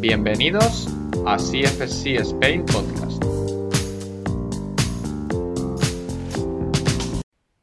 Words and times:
Bienvenidos 0.00 0.88
a 1.26 1.36
CFC 1.36 2.16
Spain 2.22 2.64
Podcast. 2.64 3.22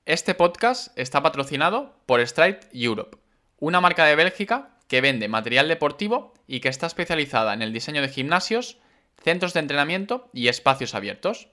Este 0.05 0.35
podcast 0.35 0.95
está 0.99 1.23
patrocinado 1.23 1.95
por 2.05 2.21
Stride 2.27 2.59
Europe, 2.73 3.17
una 3.57 3.81
marca 3.81 4.05
de 4.05 4.15
Bélgica 4.15 4.77
que 4.87 5.01
vende 5.01 5.27
material 5.27 5.67
deportivo 5.67 6.35
y 6.45 6.59
que 6.59 6.69
está 6.69 6.85
especializada 6.85 7.55
en 7.55 7.63
el 7.63 7.73
diseño 7.73 8.03
de 8.03 8.09
gimnasios, 8.09 8.77
centros 9.23 9.55
de 9.55 9.61
entrenamiento 9.61 10.29
y 10.31 10.47
espacios 10.47 10.93
abiertos. 10.93 11.47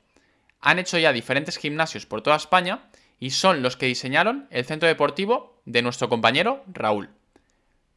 Han 0.61 0.79
hecho 0.79 0.99
ya 0.99 1.15
diferentes 1.15 1.57
gimnasios 1.57 2.05
por 2.05 2.21
toda 2.21 2.37
España 2.37 2.91
y 3.19 3.31
son 3.31 3.63
los 3.63 3.79
que 3.79 3.87
diseñaron 3.87 4.49
el 4.51 4.67
centro 4.67 4.87
deportivo 4.87 5.63
de 5.65 5.81
nuestro 5.81 6.11
compañero 6.11 6.63
Raúl. 6.71 7.09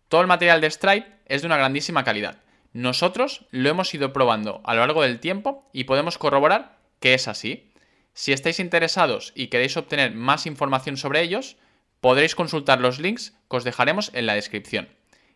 Todo 0.07 0.21
el 0.21 0.27
material 0.27 0.61
de 0.61 0.71
Stripe 0.71 1.17
es 1.25 1.41
de 1.41 1.47
una 1.47 1.57
grandísima 1.57 2.05
calidad. 2.05 2.46
Nosotros 2.77 3.47
lo 3.49 3.69
hemos 3.69 3.91
ido 3.95 4.13
probando 4.13 4.61
a 4.63 4.75
lo 4.75 4.81
largo 4.81 5.01
del 5.01 5.19
tiempo 5.19 5.68
y 5.73 5.85
podemos 5.85 6.19
corroborar 6.19 6.77
que 6.99 7.15
es 7.15 7.27
así. 7.27 7.71
Si 8.13 8.33
estáis 8.33 8.59
interesados 8.59 9.33
y 9.33 9.47
queréis 9.47 9.77
obtener 9.77 10.13
más 10.13 10.45
información 10.45 10.95
sobre 10.95 11.23
ellos, 11.23 11.57
podréis 12.01 12.35
consultar 12.35 12.79
los 12.79 12.99
links 12.99 13.35
que 13.49 13.57
os 13.57 13.63
dejaremos 13.63 14.11
en 14.13 14.27
la 14.27 14.35
descripción. 14.35 14.89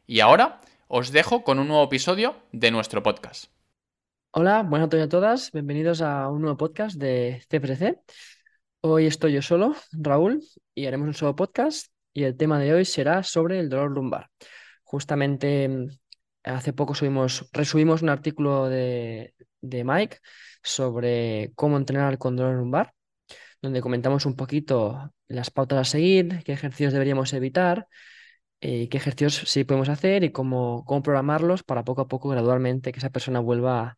Y 0.06 0.20
ahora 0.20 0.62
os 0.88 1.12
dejo 1.12 1.44
con 1.44 1.58
un 1.58 1.70
nuevo 1.70 1.84
episodio 1.84 2.36
de 2.52 2.70
nuestro 2.70 3.02
podcast. 3.02 3.46
Hola, 4.30 4.62
buenas 4.62 4.90
noches 4.90 5.06
a 5.08 5.10
todas. 5.10 5.52
Bienvenidos 5.52 6.04
a 6.04 6.30
un 6.30 6.44
nuevo 6.44 6.58
podcast 6.58 6.96
de 6.96 7.42
CFRC. 7.50 8.02
Hoy 8.82 9.08
estoy 9.08 9.34
yo 9.34 9.42
solo, 9.42 9.76
Raúl, 9.94 10.44
y 10.76 10.86
haremos 10.86 11.08
un 11.08 11.16
solo 11.16 11.36
podcast. 11.36 11.88
Y 12.14 12.22
el 12.22 12.38
tema 12.38 12.60
de 12.60 12.72
hoy 12.72 12.86
será 12.86 13.24
sobre 13.24 13.58
el 13.58 13.68
dolor 13.68 13.90
lumbar. 13.90 14.30
Justamente 14.84 15.90
hace 16.44 16.74
poco 16.74 16.96
subimos, 16.96 17.50
resubimos 17.54 18.02
un 18.02 18.10
artículo 18.10 18.70
de, 18.70 19.36
de 19.62 19.84
Mike 19.84 20.18
sobre 20.64 21.52
cómo 21.56 21.78
entrenar 21.78 22.18
con 22.18 22.36
dolor 22.36 22.56
lumbar, 22.56 22.94
donde 23.62 23.82
comentamos 23.82 24.26
un 24.26 24.36
poquito 24.36 25.14
las 25.28 25.52
pautas 25.52 25.80
a 25.80 25.86
seguir, 25.86 26.44
qué 26.44 26.54
ejercicios 26.54 26.94
deberíamos 26.94 27.34
evitar, 27.34 27.88
eh, 28.62 28.90
qué 28.90 28.98
ejercicios 28.98 29.50
sí 29.50 29.64
podemos 29.64 29.90
hacer 29.90 30.24
y 30.24 30.32
cómo, 30.32 30.84
cómo 30.86 31.02
programarlos 31.04 31.64
para 31.64 31.84
poco 31.84 32.02
a 32.02 32.08
poco, 32.08 32.30
gradualmente, 32.30 32.92
que 32.92 33.00
esa 33.00 33.10
persona 33.10 33.40
vuelva 33.40 33.96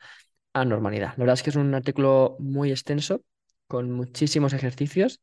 a 0.53 0.66
normalidad. 0.66 1.09
La 1.18 1.25
verdad 1.25 1.34
es 1.36 1.44
que 1.44 1.50
es 1.50 1.56
un 1.56 1.73
artículo 1.75 2.38
muy 2.40 2.72
extenso, 2.72 3.23
con 3.68 3.92
muchísimos 3.92 4.53
ejercicios, 4.53 5.22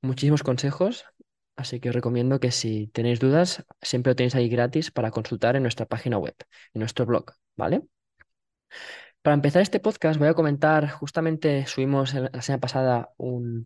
muchísimos 0.00 0.42
consejos, 0.42 1.04
así 1.56 1.80
que 1.80 1.88
os 1.90 1.94
recomiendo 1.94 2.40
que 2.40 2.50
si 2.50 2.88
tenéis 2.88 3.20
dudas, 3.20 3.64
siempre 3.80 4.10
lo 4.10 4.16
tenéis 4.16 4.34
ahí 4.34 4.48
gratis 4.48 4.90
para 4.90 5.10
consultar 5.10 5.56
en 5.56 5.62
nuestra 5.62 5.86
página 5.86 6.18
web, 6.18 6.34
en 6.74 6.80
nuestro 6.80 7.06
blog, 7.06 7.32
¿vale? 7.56 7.82
Para 9.22 9.34
empezar 9.34 9.62
este 9.62 9.78
podcast 9.80 10.18
voy 10.18 10.28
a 10.28 10.34
comentar, 10.34 10.90
justamente 10.90 11.66
subimos 11.66 12.12
la 12.14 12.42
semana 12.42 12.60
pasada 12.60 13.10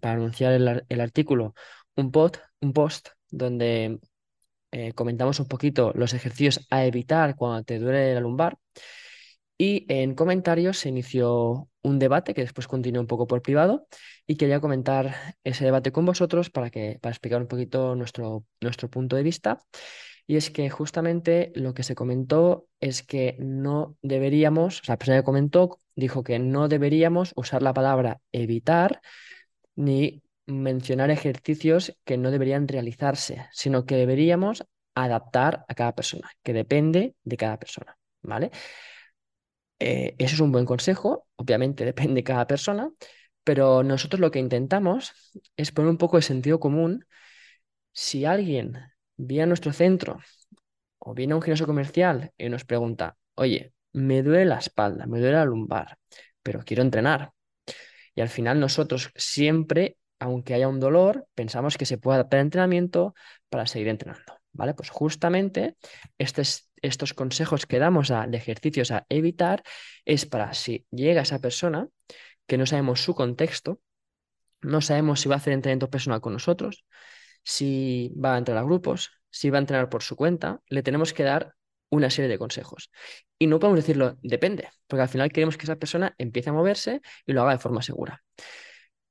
para 0.01 0.15
anunciar 0.15 0.53
el, 0.53 1.01
artículo 1.01 1.55
un, 1.97 2.13
un 2.61 2.73
post 2.73 3.09
donde 3.31 3.99
eh, 4.73 4.93
comentamos 4.93 5.41
un 5.41 5.49
poquito 5.49 5.93
los 5.95 6.13
ejercicios 6.13 6.67
a 6.71 6.85
evitar 6.85 7.37
cuando 7.37 7.65
te 7.65 7.79
duele 7.79 8.15
la 8.15 8.21
lumbar 8.21 8.59
y 9.59 9.87
en 9.89 10.15
comentarios 10.15 10.79
se 10.79 10.91
inició 10.91 11.69
un 11.87 11.99
debate 11.99 12.35
que 12.35 12.41
después 12.41 12.67
continuó 12.67 13.01
un 13.01 13.07
poco 13.07 13.27
por 13.27 13.43
privado 13.43 13.87
y 14.27 14.37
quería 14.37 14.61
comentar 14.61 15.15
ese 15.45 15.65
debate 15.65 15.93
con 15.93 16.05
vosotros 16.05 16.51
para, 16.51 16.71
que, 16.71 16.99
para 17.01 17.13
explicar 17.13 17.41
un 17.41 17.47
poquito 17.47 17.95
nuestro, 17.95 18.45
nuestro 18.61 18.91
punto 18.91 19.15
de 19.17 19.23
vista. 19.23 19.61
Y 20.27 20.37
es 20.37 20.51
que 20.51 20.69
justamente 20.69 21.53
lo 21.55 21.75
que 21.75 21.85
se 21.85 21.95
comentó 21.95 22.67
es 22.81 23.05
que 23.05 23.37
no 23.39 23.97
deberíamos, 24.03 24.83
la 24.89 24.99
persona 24.99 25.19
que 25.19 25.25
comentó 25.25 25.79
dijo 25.95 26.25
que 26.25 26.41
no 26.41 26.67
deberíamos 26.67 27.33
usar 27.37 27.63
la 27.63 27.73
palabra 27.73 28.21
evitar 28.33 29.01
ni 29.77 30.23
mencionar 30.47 31.11
ejercicios 31.11 31.97
que 32.05 32.19
no 32.19 32.33
deberían 32.33 32.67
realizarse, 32.67 33.47
sino 33.53 33.87
que 33.87 33.95
deberíamos 33.95 34.65
adaptar 34.97 35.65
a 35.69 35.75
cada 35.75 35.95
persona, 35.95 36.31
que 36.43 36.53
depende 36.53 37.15
de 37.23 37.37
cada 37.37 37.59
persona, 37.59 37.97
¿vale? 38.23 38.51
Eh, 39.79 40.15
eso 40.19 40.35
es 40.35 40.41
un 40.41 40.53
buen 40.53 40.65
consejo, 40.67 41.27
obviamente 41.37 41.85
depende 41.93 42.15
de 42.21 42.25
cada 42.25 42.47
persona, 42.47 42.91
pero 43.45 43.83
nosotros 43.83 44.21
lo 44.21 44.31
que 44.31 44.39
intentamos 44.39 45.13
es 45.57 45.73
poner 45.73 45.91
un 45.91 45.99
poco 45.99 46.17
de 46.17 46.23
sentido 46.23 46.61
común. 46.61 47.07
Si 47.93 48.25
alguien 48.25 48.79
viene 49.17 49.45
a 49.45 49.47
nuestro 49.47 49.73
centro 49.73 50.21
o 50.99 51.15
viene 51.15 51.35
a 51.35 51.37
un 51.37 51.43
gimnasio 51.43 51.67
comercial 51.67 52.33
y 52.39 52.49
nos 52.49 52.65
pregunta, 52.65 53.17
oye, 53.37 53.73
me 53.93 54.23
duele 54.23 54.47
la 54.47 54.59
espalda, 54.59 55.07
me 55.07 55.21
duele 55.21 55.35
la 55.37 55.45
lumbar, 55.45 55.99
pero 56.43 56.63
quiero 56.65 56.83
entrenar. 56.83 57.33
Y 58.15 58.21
al 58.21 58.29
final 58.29 58.61
nosotros 58.61 59.11
siempre, 59.15 59.99
aunque 60.19 60.55
haya 60.55 60.69
un 60.69 60.81
dolor, 60.81 61.27
pensamos 61.35 61.77
que 61.77 61.87
se 61.87 61.99
puede 61.99 62.17
adaptar 62.17 62.41
el 62.41 62.47
entrenamiento 62.47 63.15
para 63.49 63.67
seguir 63.67 63.89
entrenando. 63.89 64.39
¿Vale? 64.53 64.75
Pues 64.75 64.89
justamente 64.91 65.77
estos, 66.19 66.66
estos 66.83 67.15
consejos 67.15 67.67
que 67.67 67.79
damos 67.79 68.11
a, 68.11 68.27
de 68.27 68.37
ejercicios 68.37 68.91
a 68.91 69.07
evitar 69.09 69.63
es 70.05 70.27
para 70.27 70.55
si 70.55 70.87
llega 70.91 71.23
esa 71.23 71.41
persona 71.41 71.89
que 72.47 72.59
no 72.59 72.67
sabemos 72.67 73.03
su 73.03 73.15
contexto, 73.15 73.81
no 74.61 74.81
sabemos 74.81 75.21
si 75.21 75.29
va 75.29 75.37
a 75.37 75.39
hacer 75.39 75.53
entrenamiento 75.53 75.91
personal 75.91 76.21
con 76.21 76.33
nosotros, 76.33 76.85
si 77.43 78.13
va 78.23 78.35
a 78.35 78.39
entrar 78.39 78.59
a 78.59 78.63
grupos, 78.63 79.11
si 79.31 79.51
va 79.51 79.59
a 79.59 79.61
entrenar 79.61 79.89
por 79.89 80.03
su 80.03 80.17
cuenta, 80.17 80.61
le 80.69 80.83
tenemos 80.83 81.13
que 81.13 81.23
dar 81.23 81.55
una 81.91 82.11
serie 82.11 82.29
de 82.29 82.39
consejos. 82.39 82.91
Y 83.39 83.47
no 83.47 83.59
podemos 83.59 83.81
decirlo, 83.81 84.19
depende, 84.23 84.69
porque 84.87 85.03
al 85.03 85.09
final 85.09 85.31
queremos 85.31 85.57
que 85.57 85.65
esa 85.65 85.77
persona 85.77 86.15
empiece 86.19 86.51
a 86.51 86.53
moverse 86.53 87.01
y 87.27 87.33
lo 87.33 87.43
haga 87.43 87.53
de 87.53 87.59
forma 87.59 87.83
segura. 87.83 88.25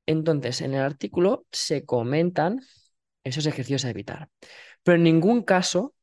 Entonces, 0.06 0.62
en 0.62 0.74
el 0.74 0.82
artículo 0.82 1.46
se 1.52 1.86
comentan 1.86 2.60
esos 3.24 3.46
ejercicios 3.46 3.86
a 3.86 3.90
evitar, 3.90 4.30
pero 4.84 4.98
en 4.98 5.04
ningún 5.04 5.44
caso 5.44 5.96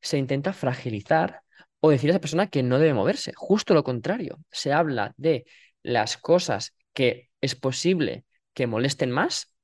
se 0.00 0.18
intenta 0.18 0.52
fragilizar 0.52 1.42
o 1.80 1.90
decir 1.90 2.10
a 2.10 2.12
esa 2.12 2.20
persona 2.20 2.48
que 2.48 2.62
no 2.62 2.78
debe 2.78 2.94
moverse. 2.94 3.32
Justo 3.36 3.74
lo 3.74 3.84
contrario, 3.84 4.38
se 4.50 4.72
habla 4.72 5.14
de 5.16 5.44
las 5.82 6.16
cosas 6.16 6.74
que 6.92 7.30
es 7.40 7.54
posible 7.54 8.24
que 8.54 8.66
molesten 8.66 9.10
más 9.10 9.54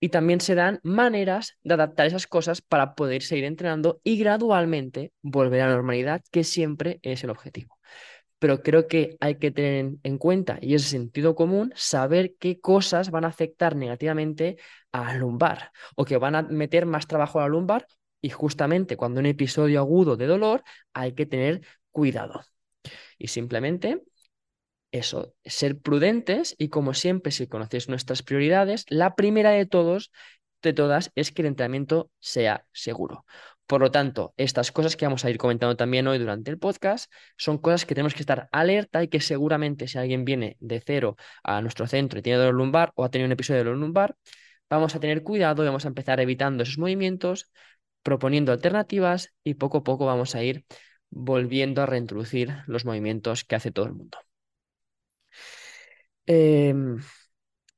y 0.00 0.10
también 0.10 0.40
se 0.40 0.54
dan 0.54 0.80
maneras 0.82 1.56
de 1.62 1.74
adaptar 1.74 2.06
esas 2.06 2.26
cosas 2.26 2.60
para 2.60 2.94
poder 2.94 3.22
seguir 3.22 3.44
entrenando 3.44 4.00
y 4.04 4.18
gradualmente 4.18 5.12
volver 5.22 5.62
a 5.62 5.68
la 5.68 5.76
normalidad, 5.76 6.22
que 6.30 6.44
siempre 6.44 6.98
es 7.02 7.24
el 7.24 7.30
objetivo. 7.30 7.78
Pero 8.38 8.62
creo 8.62 8.86
que 8.86 9.16
hay 9.20 9.36
que 9.36 9.50
tener 9.50 9.94
en 10.02 10.18
cuenta, 10.18 10.58
y 10.60 10.74
es 10.74 10.82
sentido 10.84 11.34
común, 11.34 11.72
saber 11.74 12.34
qué 12.38 12.60
cosas 12.60 13.10
van 13.10 13.24
a 13.24 13.28
afectar 13.28 13.76
negativamente 13.76 14.58
a 14.92 15.04
la 15.04 15.14
lumbar 15.14 15.70
o 15.96 16.04
que 16.04 16.18
van 16.18 16.34
a 16.34 16.42
meter 16.42 16.84
más 16.84 17.06
trabajo 17.06 17.38
a 17.38 17.42
la 17.44 17.48
lumbar 17.48 17.86
y 18.24 18.30
justamente 18.30 18.96
cuando 18.96 19.20
un 19.20 19.26
episodio 19.26 19.80
agudo 19.80 20.16
de 20.16 20.26
dolor 20.26 20.64
hay 20.94 21.12
que 21.12 21.26
tener 21.26 21.60
cuidado. 21.90 22.40
Y 23.18 23.28
simplemente 23.28 24.02
eso, 24.92 25.34
ser 25.44 25.78
prudentes 25.78 26.54
y 26.56 26.70
como 26.70 26.94
siempre, 26.94 27.32
si 27.32 27.46
conocéis 27.48 27.90
nuestras 27.90 28.22
prioridades, 28.22 28.86
la 28.88 29.14
primera 29.14 29.50
de 29.50 29.66
todos, 29.66 30.10
de 30.62 30.72
todas, 30.72 31.12
es 31.14 31.32
que 31.32 31.42
el 31.42 31.48
entrenamiento 31.48 32.10
sea 32.18 32.66
seguro. 32.72 33.26
Por 33.66 33.82
lo 33.82 33.90
tanto, 33.90 34.32
estas 34.38 34.72
cosas 34.72 34.96
que 34.96 35.04
vamos 35.04 35.26
a 35.26 35.30
ir 35.30 35.36
comentando 35.36 35.76
también 35.76 36.06
hoy 36.06 36.18
durante 36.18 36.50
el 36.50 36.58
podcast 36.58 37.12
son 37.36 37.58
cosas 37.58 37.84
que 37.84 37.94
tenemos 37.94 38.14
que 38.14 38.22
estar 38.22 38.48
alerta 38.52 39.02
y 39.02 39.08
que 39.08 39.20
seguramente 39.20 39.86
si 39.86 39.98
alguien 39.98 40.24
viene 40.24 40.56
de 40.60 40.80
cero 40.80 41.16
a 41.42 41.60
nuestro 41.60 41.86
centro 41.86 42.18
y 42.18 42.22
tiene 42.22 42.38
dolor 42.38 42.54
lumbar 42.54 42.92
o 42.94 43.04
ha 43.04 43.10
tenido 43.10 43.26
un 43.26 43.32
episodio 43.32 43.58
de 43.58 43.64
dolor 43.64 43.80
lumbar, 43.80 44.16
vamos 44.70 44.94
a 44.94 45.00
tener 45.00 45.22
cuidado 45.22 45.62
y 45.62 45.66
vamos 45.66 45.84
a 45.84 45.88
empezar 45.88 46.20
evitando 46.20 46.62
esos 46.62 46.78
movimientos, 46.78 47.50
proponiendo 48.04 48.52
alternativas 48.52 49.32
y 49.42 49.54
poco 49.54 49.78
a 49.78 49.82
poco 49.84 50.06
vamos 50.06 50.36
a 50.36 50.44
ir 50.44 50.64
volviendo 51.10 51.82
a 51.82 51.86
reintroducir 51.86 52.58
los 52.66 52.84
movimientos 52.84 53.44
que 53.44 53.56
hace 53.56 53.72
todo 53.72 53.86
el 53.86 53.94
mundo. 53.94 54.18
Em, 56.26 56.98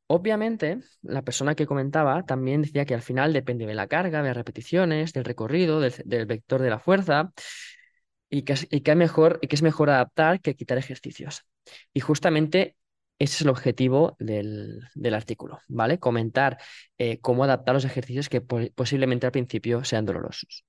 obviamente, 0.09 0.81
la 1.03 1.23
persona 1.23 1.55
que 1.55 1.67
comentaba 1.67 2.25
también 2.25 2.63
decía 2.63 2.85
que 2.85 2.95
al 2.95 3.03
final 3.03 3.33
depende 3.33 3.67
de 3.67 3.75
la 3.75 3.87
carga, 3.87 4.23
de 4.23 4.35
repeticiones, 4.35 5.13
del 5.13 5.25
recorrido, 5.25 5.81
del, 5.81 6.27
vector 6.27 6.61
de 6.61 6.71
la 6.71 6.79
fuerza, 6.79 7.33
y 8.29 8.43
que 8.43 8.53
es 8.53 9.63
mejor 9.63 9.91
adaptar 9.91 10.41
que 10.41 10.55
quitar 10.57 10.79
ejercicios. 10.79 11.45
Y 11.93 12.01
justamente 12.01 12.77
ese 13.19 13.35
es 13.37 13.41
el 13.43 13.49
objetivo 13.49 14.17
del, 14.19 14.89
artículo, 15.15 15.61
¿vale? 15.69 15.99
Comentar 15.99 16.59
eh, 16.99 17.19
cómo 17.21 17.45
adaptar 17.45 17.75
los 17.75 17.85
ejercicios 17.85 18.29
que 18.29 18.41
posiblemente 18.41 19.27
al 19.27 19.33
principio 19.33 19.85
sean 19.85 20.05
dolorosos. 20.05 20.65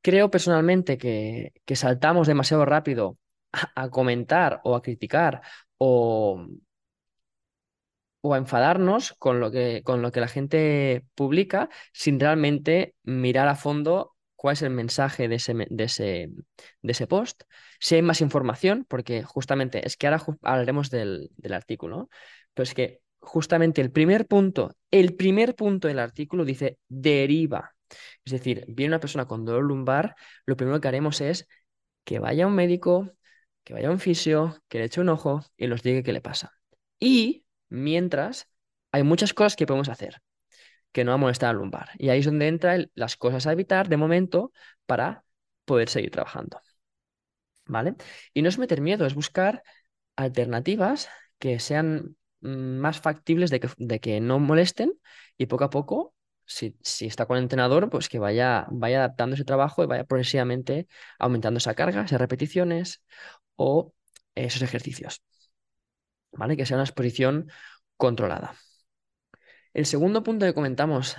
Creo 0.00 0.30
personalmente 0.30 0.98
que, 0.98 1.52
que 1.64 1.76
saltamos 1.76 2.26
demasiado 2.26 2.64
rápido 2.64 3.18
a, 3.52 3.88
comentar 3.90 4.60
o 4.64 4.74
a 4.76 4.82
criticar 4.82 5.42
o, 5.78 6.46
o 8.20 8.34
a 8.34 8.38
enfadarnos 8.38 9.14
con 9.18 9.40
lo, 9.40 9.50
que, 9.50 9.82
con 9.84 10.02
lo 10.02 10.12
que 10.12 10.20
la 10.20 10.28
gente 10.28 11.04
publica 11.14 11.68
sin 11.92 12.18
realmente 12.20 12.94
mirar 13.02 13.48
a 13.48 13.56
fondo 13.56 14.11
cuál 14.42 14.54
es 14.54 14.62
el 14.62 14.70
mensaje 14.70 15.28
de 15.28 15.36
ese, 15.36 15.54
de 15.54 15.84
ese, 15.84 16.28
de 16.82 16.92
ese 16.92 17.06
post, 17.06 17.44
si 17.78 17.94
hay 17.94 18.02
más 18.02 18.20
información, 18.20 18.84
porque 18.88 19.22
justamente 19.22 19.86
es 19.86 19.96
que 19.96 20.08
ahora 20.08 20.20
hablaremos 20.42 20.90
del, 20.90 21.30
del 21.36 21.52
artículo, 21.52 22.10
pero 22.52 22.64
es 22.64 22.74
que 22.74 23.02
justamente 23.20 23.80
el 23.80 23.92
primer 23.92 24.26
punto, 24.26 24.74
el 24.90 25.14
primer 25.14 25.54
punto 25.54 25.86
del 25.86 26.00
artículo 26.00 26.44
dice 26.44 26.80
deriva. 26.88 27.76
Es 28.24 28.32
decir, 28.32 28.64
viene 28.66 28.90
una 28.90 28.98
persona 29.00 29.26
con 29.26 29.44
dolor 29.44 29.62
lumbar, 29.62 30.16
lo 30.44 30.56
primero 30.56 30.80
que 30.80 30.88
haremos 30.88 31.20
es 31.20 31.46
que 32.02 32.18
vaya 32.18 32.48
un 32.48 32.56
médico, 32.56 33.12
que 33.62 33.74
vaya 33.74 33.92
un 33.92 34.00
fisio, 34.00 34.60
que 34.66 34.78
le 34.78 34.86
eche 34.86 35.00
un 35.00 35.08
ojo 35.08 35.44
y 35.56 35.68
nos 35.68 35.84
diga 35.84 36.02
qué 36.02 36.12
le 36.12 36.20
pasa. 36.20 36.50
Y 36.98 37.44
mientras, 37.68 38.48
hay 38.90 39.04
muchas 39.04 39.34
cosas 39.34 39.54
que 39.54 39.66
podemos 39.66 39.88
hacer 39.88 40.20
que 40.92 41.04
no 41.04 41.10
va 41.12 41.14
a 41.14 41.18
molestar 41.18 41.50
al 41.50 41.56
lumbar. 41.56 41.90
Y 41.98 42.10
ahí 42.10 42.20
es 42.20 42.26
donde 42.26 42.48
entran 42.48 42.90
las 42.94 43.16
cosas 43.16 43.46
a 43.46 43.52
evitar 43.52 43.88
de 43.88 43.96
momento 43.96 44.52
para 44.86 45.24
poder 45.64 45.88
seguir 45.88 46.10
trabajando. 46.10 46.60
¿Vale? 47.66 47.94
Y 48.34 48.42
no 48.42 48.48
es 48.48 48.58
meter 48.58 48.80
miedo, 48.80 49.06
es 49.06 49.14
buscar 49.14 49.62
alternativas 50.16 51.08
que 51.38 51.58
sean 51.60 52.16
mm, 52.40 52.48
más 52.78 53.00
factibles 53.00 53.50
de 53.50 53.60
que, 54.00 54.20
no 54.20 54.38
molesten 54.38 54.92
y 55.38 55.46
poco 55.46 55.64
a 55.64 55.70
poco, 55.70 56.14
si, 56.44 56.76
si, 56.82 57.06
está 57.06 57.26
con 57.26 57.36
el 57.36 57.44
entrenador, 57.44 57.88
pues 57.90 58.08
que 58.08 58.18
vaya, 58.18 58.66
vaya 58.70 58.98
adaptando 58.98 59.34
ese 59.34 59.44
trabajo 59.44 59.82
y 59.82 59.86
vaya 59.86 60.04
progresivamente 60.04 60.88
aumentando 61.18 61.58
esa 61.58 61.74
carga, 61.74 62.04
esas 62.04 62.20
repeticiones 62.20 63.02
o 63.56 63.94
esos 64.34 64.62
ejercicios. 64.62 65.22
¿Vale? 66.32 66.56
Que 66.56 66.66
sea 66.66 66.76
una 66.76 66.84
exposición 66.84 67.50
controlada. 67.96 68.54
El 69.74 69.86
segundo 69.86 70.22
punto 70.22 70.46
que 70.46 70.54
comentamos, 70.54 71.16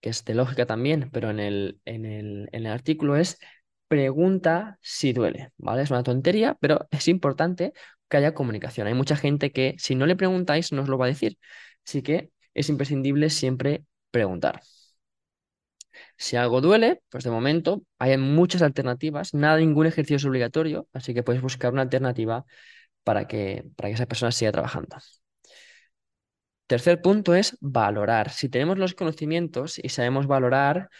que 0.00 0.10
es 0.10 0.24
de 0.24 0.34
lógica 0.34 0.66
también, 0.66 1.10
pero 1.12 1.30
en 1.30 1.40
el, 1.40 1.80
en 1.84 2.04
el, 2.06 2.48
en 2.52 2.66
el 2.66 2.72
artículo 2.72 3.16
es 3.16 3.38
pregunta 3.88 4.78
si 4.82 5.12
duele, 5.12 5.52
¿vale? 5.58 5.82
Es 5.82 5.90
una 5.90 6.02
tontería, 6.02 6.56
pero 6.60 6.86
es 6.90 7.08
importante 7.08 7.72
que 8.08 8.16
haya 8.18 8.34
comunicación. 8.34 8.86
Hay 8.86 8.94
mucha 8.94 9.16
gente 9.16 9.52
que 9.52 9.74
si 9.78 9.94
no 9.94 10.06
le 10.06 10.16
preguntáis 10.16 10.72
no 10.72 10.82
os 10.82 10.88
lo 10.88 10.98
va 10.98 11.06
a 11.06 11.08
decir. 11.08 11.38
Así 11.86 12.02
que 12.02 12.30
es 12.54 12.68
imprescindible 12.68 13.30
siempre 13.30 13.84
preguntar. 14.10 14.62
Si 16.16 16.36
algo 16.36 16.60
duele, 16.60 17.02
pues 17.10 17.24
de 17.24 17.30
momento 17.30 17.82
hay 17.98 18.16
muchas 18.18 18.62
alternativas, 18.62 19.34
nada, 19.34 19.58
ningún 19.58 19.86
ejercicio 19.86 20.16
es 20.16 20.24
obligatorio, 20.24 20.88
así 20.92 21.14
que 21.14 21.22
puedes 21.22 21.42
buscar 21.42 21.72
una 21.72 21.82
alternativa 21.82 22.44
para 23.04 23.28
que, 23.28 23.64
para 23.76 23.88
que 23.90 23.94
esa 23.94 24.06
persona 24.06 24.32
siga 24.32 24.52
trabajando. 24.52 24.96
Tercer 26.68 27.02
punto 27.02 27.34
es 27.34 27.58
valorar. 27.60 28.30
Si 28.30 28.50
tenemos 28.50 28.78
los 28.78 28.94
conocimientos 28.94 29.78
y 29.82 29.90
sabemos 29.90 30.28
valorar, 30.28 30.90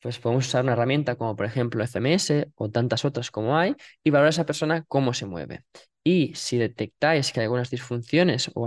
pues 0.00 0.18
podemos 0.18 0.46
usar 0.48 0.64
una 0.64 0.72
herramienta 0.74 1.16
como 1.16 1.36
por 1.36 1.46
ejemplo 1.46 1.84
FMS 1.84 2.48
o 2.56 2.70
tantas 2.70 3.04
otras 3.04 3.30
como 3.30 3.58
hay 3.58 3.76
y 4.04 4.10
valorar 4.10 4.28
a 4.28 4.30
esa 4.30 4.46
persona 4.46 4.84
cómo 4.88 5.14
se 5.14 5.26
mueve. 5.26 5.64
Y 6.04 6.34
si 6.36 6.58
detectáis 6.58 7.32
que 7.32 7.40
hay 7.40 7.44
algunas 7.44 7.70
disfunciones 7.70 8.50
o, 8.54 8.62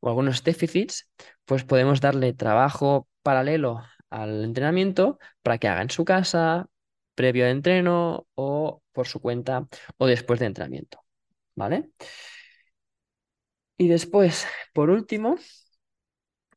o 0.00 0.08
algunos 0.08 0.44
déficits, 0.44 1.10
pues 1.44 1.64
podemos 1.64 2.00
darle 2.00 2.32
trabajo 2.32 3.08
paralelo 3.22 3.82
al 4.10 4.44
entrenamiento 4.44 5.18
para 5.42 5.58
que 5.58 5.68
haga 5.68 5.82
en 5.82 5.90
su 5.90 6.04
casa, 6.04 6.68
previo 7.14 7.46
al 7.46 7.52
entreno 7.52 8.26
o 8.34 8.82
por 8.92 9.06
su 9.08 9.20
cuenta 9.20 9.68
o 9.98 10.06
después 10.06 10.40
de 10.40 10.46
entrenamiento. 10.46 11.00
¿Vale? 11.56 11.90
Y 13.76 13.88
después, 13.88 14.46
por 14.72 14.90
último, 14.90 15.36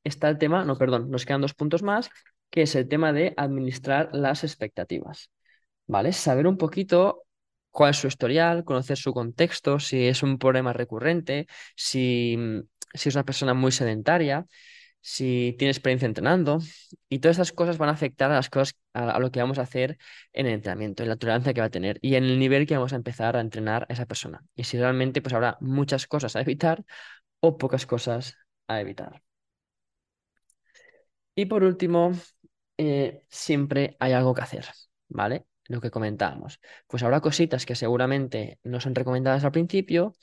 está 0.04 0.30
el 0.30 0.38
tema, 0.38 0.66
no, 0.66 0.78
perdón, 0.78 1.10
nos 1.10 1.26
quedan 1.26 1.42
dos 1.42 1.54
puntos 1.54 1.84
más, 1.84 2.10
que 2.50 2.64
es 2.64 2.76
el 2.76 2.88
tema 2.88 3.14
de 3.14 3.34
administrar 3.38 4.10
las 4.14 4.44
expectativas. 4.44 5.32
¿Vale? 5.88 6.14
Saber 6.14 6.48
un 6.48 6.58
poquito 6.58 7.24
cuál 7.72 7.92
es 7.92 7.98
su 7.98 8.08
historial, 8.08 8.64
conocer 8.64 8.98
su 8.98 9.14
contexto, 9.14 9.80
si 9.80 10.08
es 10.08 10.24
un 10.24 10.38
problema 10.38 10.74
recurrente, 10.74 11.48
si, 11.76 12.38
si 12.94 13.10
es 13.10 13.16
una 13.16 13.26
persona 13.26 13.54
muy 13.54 13.72
sedentaria, 13.72 14.46
si 15.02 15.56
tiene 15.58 15.72
experiencia 15.72 16.06
entrenando. 16.06 16.60
Y 17.10 17.20
todas 17.20 17.38
esas 17.38 17.52
cosas 17.54 17.78
van 17.78 17.90
a 17.90 17.94
afectar 17.94 18.32
a 18.32 18.36
las 18.36 18.50
cosas, 18.50 18.76
a, 18.94 19.20
lo 19.20 19.32
que 19.32 19.40
vamos 19.40 19.60
a 19.60 19.64
hacer 19.64 19.98
en 20.34 20.48
el 20.48 20.54
entrenamiento, 20.54 21.04
en 21.04 21.10
la 21.10 21.16
tolerancia 21.18 21.54
que 21.54 21.62
va 21.62 21.68
a 21.68 21.70
tener 21.70 22.00
y 22.02 22.16
en 22.16 22.24
el 22.26 22.40
nivel 22.40 22.68
que 22.68 22.76
vamos 22.76 22.94
a 22.94 22.98
empezar 22.98 23.38
a 23.38 23.42
entrenar 23.42 23.86
a 23.90 23.94
esa 23.94 24.06
persona. 24.06 24.44
Y 24.56 24.64
si 24.66 24.78
realmente 24.78 25.22
pues 25.22 25.34
habrá 25.34 25.58
muchas 25.62 26.08
cosas 26.08 26.36
a 26.36 26.42
evitar 26.42 26.84
o 27.40 27.58
pocas 27.58 27.86
cosas 27.86 28.38
a 28.68 28.82
evitar. 28.82 29.22
Y 31.36 31.46
por 31.46 31.64
último, 31.64 32.12
eh, 32.78 33.24
siempre 33.30 33.96
hay 34.00 34.14
algo 34.14 34.34
que 34.34 34.42
hacer, 34.42 34.66
¿vale? 35.08 35.46
Lo 35.66 35.82
que 35.82 35.92
comentábamos. 35.92 36.60
Pues 36.88 37.04
habrá 37.04 37.22
cositas 37.22 37.66
que 37.66 37.76
seguramente 37.76 38.60
no 38.64 38.80
son 38.80 38.96
recomendadas 38.96 39.44
al 39.44 39.52
principio, 39.52 40.14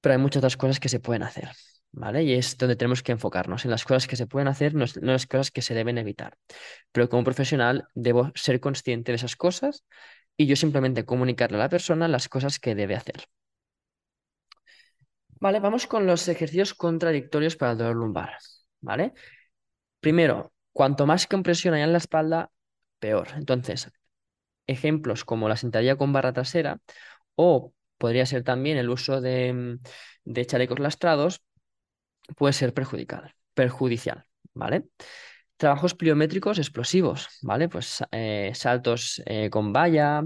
pero 0.00 0.14
hay 0.14 0.20
muchas 0.20 0.40
otras 0.40 0.56
cosas 0.56 0.80
que 0.80 0.88
se 0.88 1.00
pueden 1.00 1.22
hacer. 1.22 1.50
¿Vale? 1.92 2.22
Y 2.24 2.34
es 2.34 2.56
donde 2.56 2.76
tenemos 2.76 3.02
que 3.02 3.12
enfocarnos 3.12 3.64
en 3.64 3.70
las 3.70 3.84
cosas 3.84 4.06
que 4.06 4.16
se 4.16 4.26
pueden 4.26 4.48
hacer, 4.48 4.74
no, 4.74 4.84
en 4.84 5.06
las 5.06 5.26
cosas 5.26 5.50
que 5.50 5.62
se 5.62 5.74
deben 5.74 5.98
evitar. 5.98 6.36
Pero 6.92 7.08
como 7.08 7.24
profesional 7.24 7.88
debo 7.94 8.30
ser 8.34 8.60
consciente 8.60 9.12
de 9.12 9.16
esas 9.16 9.36
cosas 9.36 9.84
y 10.36 10.46
yo 10.46 10.56
simplemente 10.56 11.04
comunicarle 11.04 11.56
a 11.56 11.60
la 11.60 11.68
persona 11.68 12.08
las 12.08 12.28
cosas 12.28 12.58
que 12.58 12.74
debe 12.74 12.96
hacer. 12.96 13.28
Vale, 15.40 15.60
vamos 15.60 15.86
con 15.86 16.06
los 16.06 16.26
ejercicios 16.28 16.74
contradictorios 16.74 17.56
para 17.56 17.72
el 17.72 17.78
dolor 17.78 17.96
lumbar, 17.96 18.38
¿vale? 18.80 19.14
Primero, 20.00 20.52
cuanto 20.72 21.06
más 21.06 21.26
compresión 21.26 21.74
haya 21.74 21.84
en 21.84 21.92
la 21.92 21.98
espalda, 21.98 22.50
peor. 22.98 23.28
Entonces, 23.36 23.90
ejemplos 24.66 25.24
como 25.24 25.48
la 25.48 25.56
sentadilla 25.56 25.96
con 25.96 26.12
barra 26.12 26.32
trasera 26.32 26.80
o 27.36 27.72
podría 27.98 28.26
ser 28.26 28.44
también 28.44 28.78
el 28.78 28.90
uso 28.90 29.20
de, 29.20 29.78
de 30.24 30.46
chalecos 30.46 30.78
lastrados, 30.78 31.42
puede 32.36 32.52
ser 32.52 32.74
perjudicial, 32.74 33.34
perjudicial, 33.54 34.24
¿vale? 34.54 34.84
Trabajos 35.56 35.94
pliométricos 35.94 36.58
explosivos, 36.58 37.28
¿vale? 37.42 37.68
Pues 37.68 38.02
eh, 38.12 38.52
saltos 38.54 39.22
eh, 39.26 39.50
con 39.50 39.72
valla, 39.72 40.22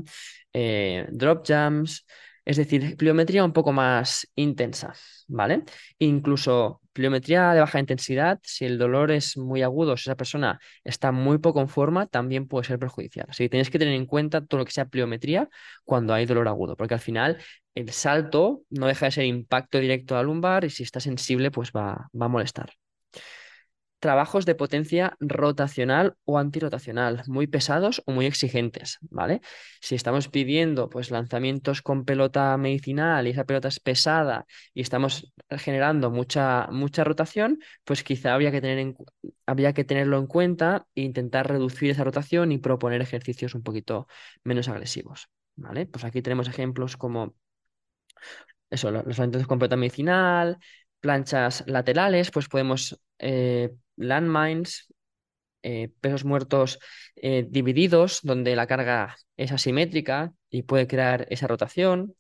eh, 0.53 1.07
drop 1.11 1.45
jumps, 1.47 2.05
es 2.45 2.57
decir, 2.57 2.97
pliometría 2.97 3.45
un 3.45 3.53
poco 3.53 3.73
más 3.73 4.27
intensa, 4.35 4.93
¿vale? 5.29 5.63
Incluso 5.99 6.81
pliometría 6.93 7.53
de 7.53 7.61
baja 7.61 7.79
intensidad, 7.81 8.41
si 8.43 8.65
el 8.65 8.79
dolor 8.79 9.11
es 9.13 9.37
muy 9.37 9.63
agudo, 9.63 9.97
si 9.97 10.03
esa 10.11 10.17
persona 10.17 10.61
está 10.85 11.13
muy 11.13 11.39
poco 11.39 11.61
en 11.61 11.69
forma, 11.69 12.07
también 12.07 12.49
puede 12.49 12.67
ser 12.67 12.79
perjudicial. 12.79 13.27
Así 13.31 13.45
que 13.45 13.49
tenéis 13.49 13.71
que 13.71 13.79
tener 13.79 13.95
en 13.95 14.07
cuenta 14.07 14.45
todo 14.45 14.59
lo 14.59 14.65
que 14.65 14.73
sea 14.73 14.87
pliometría 14.87 15.49
cuando 15.85 16.13
hay 16.15 16.27
dolor 16.27 16.49
agudo, 16.49 16.77
porque 16.77 16.95
al 16.95 17.01
final 17.01 17.39
el 17.75 17.91
salto 17.91 18.63
no 18.71 18.87
deja 18.87 19.07
de 19.07 19.13
ser 19.13 19.25
impacto 19.25 19.79
directo 19.79 20.17
al 20.17 20.27
lumbar 20.27 20.65
y 20.65 20.71
si 20.71 20.83
está 20.83 21.01
sensible, 21.01 21.51
pues 21.51 21.73
va, 21.73 22.09
va 22.21 22.27
a 22.27 22.29
molestar 22.29 22.73
trabajos 24.03 24.47
de 24.47 24.57
potencia 24.57 25.17
rotacional 25.21 26.17
o 26.25 26.37
antirotacional, 26.37 27.23
muy 27.29 27.47
pesados 27.47 28.03
o 28.05 28.11
muy 28.11 28.27
exigentes, 28.27 28.99
¿vale? 29.03 29.41
Si 29.81 29.95
estamos 29.95 30.27
pidiendo 30.27 30.91
pues 30.91 31.13
lanzamientos 31.13 31.83
con 31.83 32.05
pelota 32.05 32.57
medicinal 32.57 33.29
y 33.29 33.31
esa 33.31 33.45
pelota 33.45 33.69
es 33.69 33.79
pesada 33.79 34.45
y 34.75 34.81
estamos 34.81 35.33
generando 35.51 36.11
mucha, 36.11 36.67
mucha 36.73 37.05
rotación, 37.05 37.61
pues 37.85 38.03
quizá 38.03 38.35
habría 38.35 38.51
que, 38.51 38.61
tener 38.61 38.95
que 39.73 39.85
tenerlo 39.85 40.19
en 40.19 40.27
cuenta 40.27 40.85
e 40.97 41.03
intentar 41.03 41.49
reducir 41.49 41.91
esa 41.91 42.03
rotación 42.03 42.51
y 42.51 42.59
proponer 42.59 43.03
ejercicios 43.03 43.55
un 43.55 43.63
poquito 43.63 44.09
menos 44.43 44.67
agresivos, 44.69 45.29
¿vale? 45.55 45.87
Pues 45.87 46.05
aquí 46.05 46.23
tenemos 46.23 46.49
ejemplos 46.49 46.97
como 46.97 47.37
eso, 48.71 48.91
los 48.91 49.05
lanzamientos 49.05 49.47
con 49.47 49.59
pelota 49.59 49.77
medicinal, 49.77 50.59
planchas 51.01 51.65
laterales, 51.67 52.31
pues 52.31 52.49
podemos 52.49 52.99
eh, 53.19 53.71
landmines, 53.97 54.87
eh, 55.63 55.91
pesos 56.01 56.25
muertos 56.25 56.79
eh, 57.17 57.47
divididos, 57.49 58.21
donde 58.23 58.57
la 58.57 58.67
carga 58.67 59.17
es 59.37 59.53
asimétrica 59.53 60.33
y 60.51 60.63
puede 60.63 60.87
crear 60.87 61.27
esa 61.31 61.47
rotación. 61.47 62.15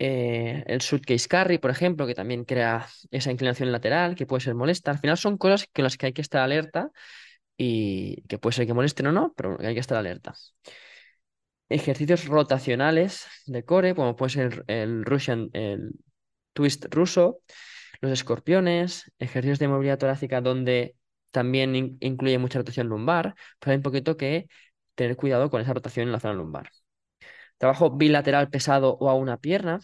El 0.00 0.80
suitcase 0.80 1.26
carry, 1.28 1.58
por 1.58 1.70
ejemplo, 1.72 2.06
que 2.06 2.14
también 2.14 2.44
crea 2.44 2.86
esa 3.10 3.32
inclinación 3.32 3.72
lateral 3.72 4.14
que 4.14 4.26
puede 4.26 4.42
ser 4.42 4.54
molesta. 4.54 4.92
Al 4.92 4.98
final 4.98 5.16
son 5.18 5.36
cosas 5.38 5.66
con 5.74 5.82
las 5.82 5.96
que 5.96 6.06
hay 6.06 6.12
que 6.12 6.22
estar 6.22 6.40
alerta 6.42 6.90
y 7.56 8.22
que 8.28 8.38
puede 8.38 8.54
ser 8.54 8.66
que 8.66 8.74
molesten 8.74 9.08
o 9.08 9.12
no, 9.12 9.34
pero 9.36 9.58
hay 9.60 9.74
que 9.74 9.80
estar 9.80 9.98
alerta. 9.98 10.34
Ejercicios 11.68 12.26
rotacionales 12.26 13.26
de 13.46 13.64
core, 13.64 13.94
como 13.94 14.16
puede 14.16 14.30
ser 14.30 14.64
el 14.68 15.04
Russian, 15.04 15.50
el 15.52 15.92
twist 16.54 16.86
ruso, 16.90 17.40
los 18.00 18.12
escorpiones, 18.12 19.12
ejercicios 19.18 19.58
de 19.58 19.68
movilidad 19.68 19.98
torácica 19.98 20.40
donde 20.40 20.96
también 21.30 21.98
incluye 22.00 22.38
mucha 22.38 22.58
rotación 22.58 22.88
lumbar, 22.88 23.34
pero 23.58 23.72
hay 23.72 23.76
un 23.76 23.82
poquito 23.82 24.16
que 24.16 24.48
tener 24.94 25.16
cuidado 25.16 25.50
con 25.50 25.60
esa 25.60 25.74
rotación 25.74 26.06
en 26.06 26.12
la 26.12 26.20
zona 26.20 26.34
lumbar. 26.34 26.70
Trabajo 27.58 27.90
bilateral 27.96 28.50
pesado 28.50 28.96
o 29.00 29.10
a 29.10 29.14
una 29.14 29.38
pierna, 29.38 29.80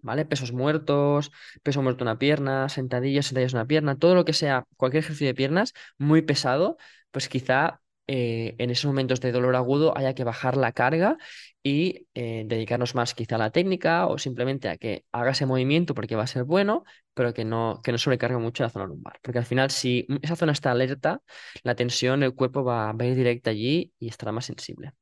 ¿vale? 0.00 0.24
Pesos 0.24 0.52
muertos, 0.52 1.32
peso 1.62 1.82
muerto 1.82 2.04
una 2.04 2.18
pierna, 2.18 2.68
sentadillas, 2.68 3.26
sentadillas 3.26 3.54
una 3.54 3.66
pierna, 3.66 3.98
todo 3.98 4.14
lo 4.14 4.24
que 4.24 4.32
sea, 4.32 4.66
cualquier 4.76 5.02
ejercicio 5.04 5.26
de 5.26 5.34
piernas 5.34 5.72
muy 5.98 6.22
pesado, 6.22 6.76
pues 7.10 7.28
quizá 7.28 7.80
eh, 8.06 8.54
en 8.58 8.70
esos 8.70 8.86
momentos 8.86 9.20
de 9.20 9.32
dolor 9.32 9.56
agudo 9.56 9.96
haya 9.96 10.14
que 10.14 10.24
bajar 10.24 10.56
la 10.56 10.72
carga 10.72 11.18
y 11.62 12.06
eh, 12.14 12.44
dedicarnos 12.46 12.94
más 12.94 13.14
quizá 13.14 13.36
a 13.36 13.38
la 13.38 13.50
técnica 13.50 14.06
o 14.06 14.18
simplemente 14.18 14.68
a 14.68 14.76
que 14.76 15.04
haga 15.12 15.32
ese 15.32 15.46
movimiento 15.46 15.94
porque 15.94 16.16
va 16.16 16.22
a 16.24 16.26
ser 16.26 16.44
bueno, 16.44 16.84
pero 17.14 17.34
que 17.34 17.44
no, 17.44 17.80
que 17.82 17.92
no 17.92 17.98
sobrecargue 17.98 18.38
mucho 18.38 18.62
la 18.62 18.70
zona 18.70 18.86
lumbar. 18.86 19.18
Porque 19.22 19.38
al 19.38 19.44
final, 19.46 19.70
si 19.70 20.06
esa 20.22 20.36
zona 20.36 20.52
está 20.52 20.70
alerta, 20.70 21.20
la 21.62 21.74
tensión 21.74 22.20
del 22.20 22.34
cuerpo 22.34 22.64
va, 22.64 22.92
va 22.92 23.04
a 23.04 23.08
ir 23.08 23.16
directa 23.16 23.50
allí 23.50 23.92
y 23.98 24.08
estará 24.08 24.32
más 24.32 24.46
sensible. 24.46 24.92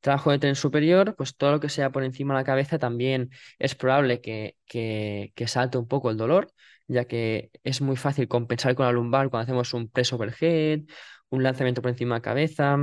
Trabajo 0.00 0.30
de 0.30 0.38
tren 0.38 0.54
superior, 0.54 1.14
pues 1.16 1.36
todo 1.36 1.52
lo 1.52 1.60
que 1.60 1.68
sea 1.68 1.90
por 1.90 2.04
encima 2.04 2.34
de 2.34 2.40
la 2.40 2.44
cabeza 2.44 2.78
también 2.78 3.30
es 3.58 3.74
probable 3.74 4.20
que, 4.20 4.56
que, 4.66 5.32
que 5.34 5.48
salte 5.48 5.78
un 5.78 5.88
poco 5.88 6.10
el 6.10 6.16
dolor, 6.16 6.52
ya 6.86 7.06
que 7.06 7.50
es 7.64 7.80
muy 7.80 7.96
fácil 7.96 8.28
compensar 8.28 8.74
con 8.74 8.86
la 8.86 8.92
lumbar 8.92 9.30
cuando 9.30 9.44
hacemos 9.44 9.74
un 9.74 9.88
press 9.88 10.12
overhead, 10.12 10.82
un 11.30 11.42
lanzamiento 11.42 11.82
por 11.82 11.90
encima 11.90 12.16
de 12.16 12.22
cabeza, 12.22 12.78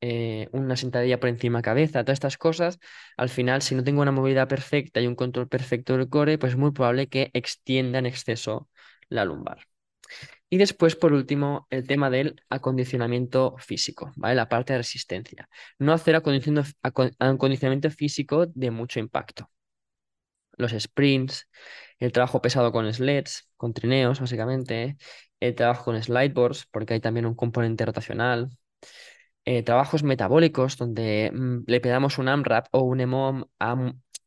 eh, 0.00 0.48
una 0.52 0.76
sentadilla 0.76 1.20
por 1.20 1.28
encima 1.28 1.58
de 1.58 1.62
cabeza, 1.62 2.04
todas 2.04 2.16
estas 2.16 2.38
cosas, 2.38 2.78
al 3.16 3.28
final, 3.28 3.62
si 3.62 3.74
no 3.74 3.84
tengo 3.84 4.02
una 4.02 4.12
movilidad 4.12 4.48
perfecta 4.48 5.00
y 5.00 5.06
un 5.06 5.14
control 5.14 5.48
perfecto 5.48 5.96
del 5.96 6.08
core, 6.08 6.38
pues 6.38 6.52
es 6.52 6.58
muy 6.58 6.72
probable 6.72 7.08
que 7.08 7.30
extienda 7.34 7.98
en 7.98 8.06
exceso 8.06 8.68
la 9.08 9.24
lumbar. 9.24 9.66
Y 10.48 10.58
después, 10.58 10.96
por 10.96 11.12
último, 11.12 11.66
el 11.70 11.86
tema 11.86 12.10
del 12.10 12.42
acondicionamiento 12.48 13.56
físico, 13.58 14.12
¿vale? 14.16 14.34
La 14.34 14.48
parte 14.48 14.72
de 14.72 14.78
resistencia. 14.80 15.48
No 15.78 15.92
hacer 15.92 16.16
acondicionamiento 16.16 17.90
físico 17.90 18.46
de 18.46 18.70
mucho 18.72 18.98
impacto. 18.98 19.48
Los 20.56 20.72
sprints, 20.72 21.48
el 22.00 22.12
trabajo 22.12 22.42
pesado 22.42 22.72
con 22.72 22.92
sleds, 22.92 23.48
con 23.56 23.72
trineos, 23.74 24.20
básicamente, 24.20 24.96
el 25.40 25.54
trabajo 25.54 25.84
con 25.84 26.02
slideboards, 26.02 26.66
porque 26.70 26.94
hay 26.94 27.00
también 27.00 27.26
un 27.26 27.34
componente 27.34 27.86
rotacional, 27.86 28.50
eh, 29.44 29.62
trabajos 29.62 30.02
metabólicos, 30.02 30.76
donde 30.76 31.30
mm, 31.32 31.64
le 31.66 31.80
pedamos 31.80 32.18
un 32.18 32.28
AMRAP 32.28 32.68
o 32.72 32.80
un 32.82 33.00
EMOM 33.00 33.44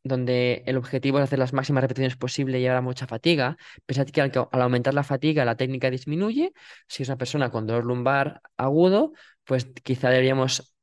donde 0.04 0.62
el 0.66 0.76
objetivo 0.76 1.18
es 1.18 1.24
hacer 1.24 1.38
las 1.38 1.54
máximas 1.54 1.82
repeticiones 1.82 2.16
posible 2.16 2.60
y 2.60 2.66
a 2.66 2.80
mucha 2.82 3.06
fatiga. 3.06 3.56
Pensad 3.86 4.06
que 4.06 4.20
al, 4.20 4.32
al, 4.52 4.62
aumentar 4.62 4.92
la 4.94 5.02
fatiga 5.02 5.44
la 5.46 5.56
técnica 5.56 5.90
disminuye. 5.90 6.52
Si 6.88 7.02
es 7.02 7.08
una 7.08 7.16
persona 7.18 7.50
con 7.50 7.66
dolor 7.66 7.86
lumbar 7.86 8.42
agudo, 8.58 9.12
pues 9.44 9.66
quizá 9.82 10.10
deberíamos 10.10 10.73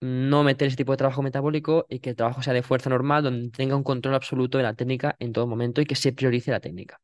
no 0.00 0.44
meter 0.44 0.68
ese 0.68 0.76
tipo 0.76 0.92
de 0.92 0.98
trabajo 0.98 1.22
metabólico 1.22 1.86
y 1.88 2.00
que 2.00 2.10
el 2.10 2.16
trabajo 2.16 2.42
sea 2.42 2.52
de 2.54 2.62
fuerza 2.62 2.90
normal, 2.90 3.22
donde 3.24 3.50
tenga 3.50 3.76
un 3.76 3.84
control 3.84 4.14
absoluto 4.14 4.58
de 4.58 4.64
la 4.64 4.74
técnica 4.74 5.16
en 5.18 5.32
todo 5.32 5.46
momento 5.46 5.80
y 5.80 5.86
que 5.86 5.96
se 5.96 6.12
priorice 6.12 6.50
la 6.50 6.60
técnica. 6.60 7.00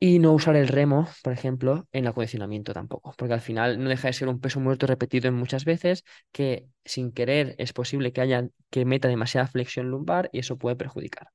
Y 0.00 0.20
no 0.20 0.32
usar 0.32 0.54
el 0.56 0.68
remo, 0.68 1.08
por 1.24 1.32
ejemplo, 1.32 1.88
en 1.92 2.04
el 2.04 2.08
acondicionamiento 2.08 2.72
tampoco, 2.72 3.14
porque 3.18 3.34
al 3.34 3.40
final 3.40 3.82
no 3.82 3.88
deja 3.88 4.06
de 4.08 4.12
ser 4.12 4.28
un 4.28 4.40
peso 4.40 4.60
muerto 4.60 4.86
repetido 4.86 5.28
en 5.28 5.34
muchas 5.34 5.64
veces 5.64 6.04
que 6.30 6.68
sin 6.84 7.10
querer 7.12 7.56
es 7.58 7.72
posible 7.72 8.12
que 8.12 8.20
haya 8.20 8.48
que 8.70 8.84
meta 8.84 9.08
demasiada 9.08 9.48
flexión 9.48 9.90
lumbar 9.90 10.30
y 10.32 10.38
eso 10.38 10.56
puede 10.56 10.76
perjudicar. 10.76 11.28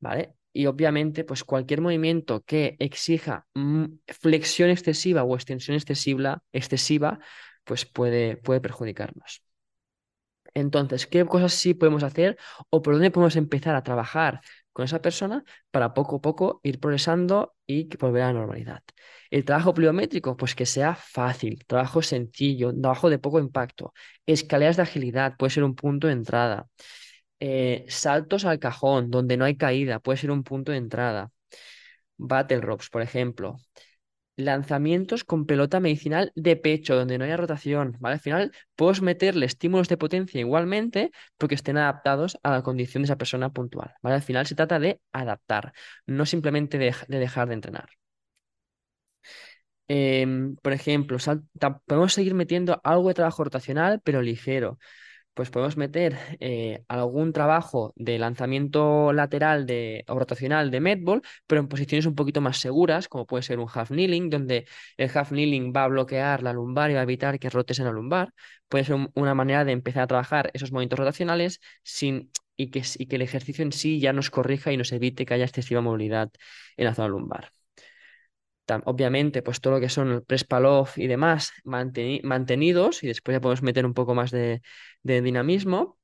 ¿Vale? 0.00 0.34
Y 0.52 0.66
obviamente, 0.66 1.24
pues 1.24 1.44
cualquier 1.44 1.80
movimiento 1.80 2.42
que 2.42 2.76
exija 2.78 3.46
mm, 3.54 3.84
flexión 4.08 4.68
excesiva 4.70 5.22
o 5.24 5.34
extensión 5.34 5.76
excesiva, 5.76 6.42
excesiva 6.52 7.20
pues 7.64 7.84
puede, 7.86 8.36
puede 8.36 8.60
perjudicarnos. 8.60 9.42
Entonces, 10.54 11.06
¿qué 11.06 11.24
cosas 11.24 11.54
sí 11.54 11.74
podemos 11.74 12.02
hacer 12.02 12.36
o 12.70 12.82
por 12.82 12.94
dónde 12.94 13.10
podemos 13.10 13.36
empezar 13.36 13.74
a 13.74 13.82
trabajar 13.82 14.40
con 14.72 14.84
esa 14.84 15.00
persona 15.02 15.44
para 15.70 15.94
poco 15.94 16.16
a 16.16 16.20
poco 16.20 16.60
ir 16.62 16.80
progresando 16.80 17.54
y 17.66 17.94
volver 17.96 18.22
a 18.22 18.26
la 18.28 18.32
normalidad. 18.34 18.82
El 19.30 19.44
trabajo 19.44 19.74
pliométrico, 19.74 20.36
pues 20.36 20.54
que 20.54 20.66
sea 20.66 20.94
fácil, 20.94 21.64
trabajo 21.66 22.02
sencillo, 22.02 22.72
trabajo 22.78 23.10
de 23.10 23.18
poco 23.18 23.38
impacto. 23.38 23.92
Escaleras 24.26 24.76
de 24.76 24.82
agilidad, 24.82 25.36
puede 25.36 25.50
ser 25.50 25.64
un 25.64 25.74
punto 25.74 26.06
de 26.06 26.14
entrada. 26.14 26.66
Eh, 27.40 27.84
saltos 27.88 28.44
al 28.44 28.58
cajón, 28.58 29.10
donde 29.10 29.36
no 29.36 29.44
hay 29.44 29.56
caída, 29.56 30.00
puede 30.00 30.18
ser 30.18 30.30
un 30.30 30.44
punto 30.44 30.72
de 30.72 30.78
entrada. 30.78 31.30
Battle 32.16 32.60
ropes, 32.60 32.90
por 32.90 33.02
ejemplo 33.02 33.58
lanzamientos 34.36 35.24
con 35.24 35.46
pelota 35.46 35.80
medicinal 35.80 36.32
de 36.34 36.56
pecho, 36.56 36.94
donde 36.96 37.18
no 37.18 37.24
haya 37.24 37.36
rotación, 37.36 37.96
¿vale? 38.00 38.14
Al 38.14 38.20
final, 38.20 38.52
puedes 38.76 39.02
meterle 39.02 39.46
estímulos 39.46 39.88
de 39.88 39.96
potencia 39.96 40.40
igualmente, 40.40 41.10
porque 41.38 41.54
estén 41.54 41.76
adaptados 41.76 42.38
a 42.42 42.50
la 42.52 42.62
condición 42.62 43.02
de 43.02 43.06
esa 43.06 43.18
persona 43.18 43.52
puntual, 43.52 43.94
¿vale? 44.02 44.16
Al 44.16 44.22
final 44.22 44.46
se 44.46 44.54
trata 44.54 44.78
de 44.78 45.00
adaptar, 45.12 45.72
no 46.06 46.26
simplemente 46.26 46.78
de, 46.78 46.94
dejar 47.08 47.48
de 47.48 47.54
entrenar. 47.54 47.88
Em, 49.88 50.56
por 50.56 50.72
ejemplo, 50.72 51.18
podemos 51.86 52.12
seguir 52.14 52.34
metiendo 52.34 52.80
algo 52.84 53.08
de 53.08 53.14
trabajo 53.14 53.44
rotacional, 53.44 54.00
pero 54.02 54.22
ligero 54.22 54.78
pues 55.34 55.50
podemos 55.50 55.76
meter 55.76 56.18
eh, 56.40 56.84
algún 56.88 57.32
trabajo 57.32 57.92
de 57.96 58.18
lanzamiento 58.18 59.12
lateral 59.12 59.66
de, 59.66 60.04
o 60.08 60.18
rotacional 60.18 60.70
de 60.70 60.80
medball, 60.80 61.22
pero 61.46 61.60
en 61.60 61.68
posiciones 61.68 62.06
un 62.06 62.14
poquito 62.14 62.40
más 62.40 62.58
seguras, 62.58 63.08
como 63.08 63.26
puede 63.26 63.42
ser 63.42 63.58
un 63.58 63.68
half 63.72 63.88
kneeling, 63.90 64.30
donde 64.30 64.66
el 64.96 65.10
half 65.14 65.30
kneeling 65.30 65.72
va 65.74 65.84
a 65.84 65.88
bloquear 65.88 66.42
la 66.42 66.52
lumbar 66.52 66.90
y 66.90 66.94
va 66.94 67.00
a 67.00 67.02
evitar 67.04 67.38
que 67.38 67.50
rotes 67.50 67.78
en 67.78 67.86
la 67.86 67.92
lumbar. 67.92 68.32
Puede 68.68 68.84
ser 68.84 68.96
una 69.14 69.34
manera 69.34 69.64
de 69.64 69.72
empezar 69.72 70.02
a 70.04 70.06
trabajar 70.06 70.50
esos 70.54 70.72
movimientos 70.72 70.98
rotacionales 70.98 71.60
sin, 71.82 72.30
y, 72.56 72.70
que, 72.70 72.82
y 72.98 73.06
que 73.06 73.16
el 73.16 73.22
ejercicio 73.22 73.62
en 73.64 73.72
sí 73.72 74.00
ya 74.00 74.12
nos 74.12 74.30
corrija 74.30 74.72
y 74.72 74.76
nos 74.76 74.92
evite 74.92 75.26
que 75.26 75.34
haya 75.34 75.44
excesiva 75.44 75.80
movilidad 75.80 76.30
en 76.76 76.84
la 76.86 76.94
zona 76.94 77.08
lumbar 77.08 77.52
obviamente, 78.86 79.42
pues 79.42 79.60
todo 79.60 79.74
lo 79.74 79.80
que 79.80 79.88
son 79.88 80.24
el 80.28 80.64
off 80.66 80.98
y 80.98 81.06
demás 81.06 81.52
mantenidos 81.64 83.02
y 83.02 83.08
después 83.08 83.34
ya 83.34 83.40
podemos 83.40 83.62
meter 83.62 83.86
un 83.86 83.94
poco 83.94 84.14
más 84.14 84.30
de, 84.30 84.62
dinamismo. 85.02 85.98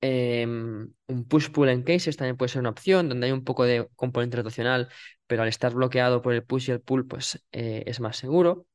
Em, 0.00 0.92
un 1.08 1.24
push-pull 1.28 1.68
en 1.70 1.82
cases 1.82 2.16
también 2.16 2.36
puede 2.36 2.50
ser 2.50 2.60
una 2.60 2.70
opción, 2.70 3.08
donde 3.08 3.26
hay 3.26 3.32
un 3.32 3.42
poco 3.44 3.64
de 3.64 3.88
componente 3.96 4.36
rotacional, 4.36 4.88
pero 5.26 5.42
al 5.42 5.48
estar 5.48 5.72
bloqueado 5.74 6.20
por 6.20 6.34
el 6.34 6.44
push 6.44 6.68
y 6.68 6.72
el 6.72 6.80
pull, 6.80 7.06
pues 7.06 7.42
eh, 7.52 7.84
es 7.86 8.00
más 8.00 8.16
seguro. 8.18 8.66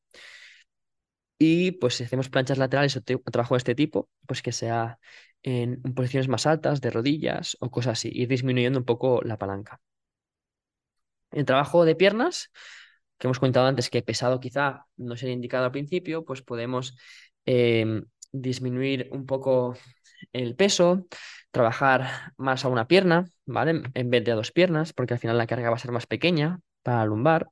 Y 1.37 1.71
pues 1.73 1.95
si 1.95 2.03
hacemos 2.03 2.29
planchas 2.29 2.57
laterales 2.57 2.97
o 2.97 3.01
trabajo 3.01 3.55
de 3.55 3.59
este 3.59 3.75
tipo, 3.75 4.09
pues 4.27 4.41
que 4.41 4.51
sea 4.51 4.99
en 5.43 5.81
posiciones 5.93 6.27
más 6.27 6.45
altas, 6.45 6.81
de 6.81 6.91
rodillas 6.91 7.57
o 7.61 7.71
cosas 7.71 7.93
así, 7.93 8.09
ir 8.13 8.27
disminuyendo 8.27 8.79
un 8.79 8.85
poco 8.85 9.21
la 9.23 9.37
palanca. 9.37 9.79
El 11.31 11.45
trabajo 11.45 11.85
de 11.85 11.95
piernas, 11.95 12.51
que 13.17 13.27
hemos 13.27 13.39
comentado 13.39 13.67
antes 13.67 13.89
que 13.89 14.01
pesado 14.01 14.39
quizá 14.39 14.85
no 14.97 15.15
sería 15.17 15.33
indicado 15.33 15.65
al 15.65 15.71
principio, 15.71 16.25
pues 16.25 16.41
podemos 16.41 16.97
em, 17.45 18.05
disminuir 18.31 19.09
un 19.11 19.25
poco 19.25 19.77
el 20.33 20.55
peso, 20.55 21.07
trabajar 21.51 22.33
más 22.37 22.65
a 22.65 22.69
una 22.69 22.87
pierna, 22.87 23.25
¿vale? 23.45 23.83
En 23.93 24.09
vez 24.09 24.23
de 24.23 24.31
a 24.31 24.35
dos 24.35 24.51
piernas, 24.51 24.93
porque 24.93 25.13
al 25.15 25.19
final 25.19 25.37
la 25.37 25.47
carga 25.47 25.69
va 25.69 25.75
a 25.75 25.79
ser 25.79 25.91
más 25.91 26.07
pequeña 26.07 26.59
para 26.83 27.05
lumbar. 27.05 27.49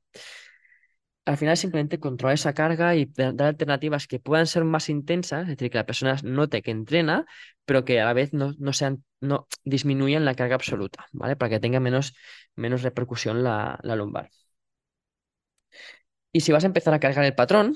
Al 1.28 1.38
final 1.38 1.58
simplemente 1.58 2.00
controlar 2.00 2.36
esa 2.36 2.54
carga 2.54 2.96
y 2.96 3.06
dar 3.06 3.42
alternativas 3.48 4.08
que 4.08 4.18
puedan 4.20 4.48
ser 4.48 4.64
más 4.64 4.88
intensas, 4.90 5.42
es 5.44 5.50
decir, 5.50 5.70
que 5.70 5.78
la 5.78 5.86
persona 5.86 6.16
note 6.24 6.62
que 6.62 6.72
entrena, 6.72 7.26
pero 7.66 7.84
que 7.84 8.00
a 8.00 8.06
la 8.06 8.14
vez 8.14 8.32
no, 8.34 8.54
no 8.60 8.72
sean, 8.72 9.04
no 9.20 9.48
disminuyan 9.66 10.24
la 10.24 10.36
carga 10.36 10.56
absoluta, 10.56 11.06
¿vale? 11.12 11.36
Para 11.36 11.50
que 11.50 11.60
tenga 11.60 11.82
menos, 11.82 12.16
menos 12.56 12.82
repercusión 12.82 13.44
la, 13.44 13.78
lumbar. 13.84 14.30
Y 16.32 16.42
si 16.42 16.52
vas 16.52 16.64
a 16.64 16.68
empezar 16.68 16.94
a 16.94 17.00
cargar 17.00 17.26
el 17.26 17.36
patrón, 17.36 17.76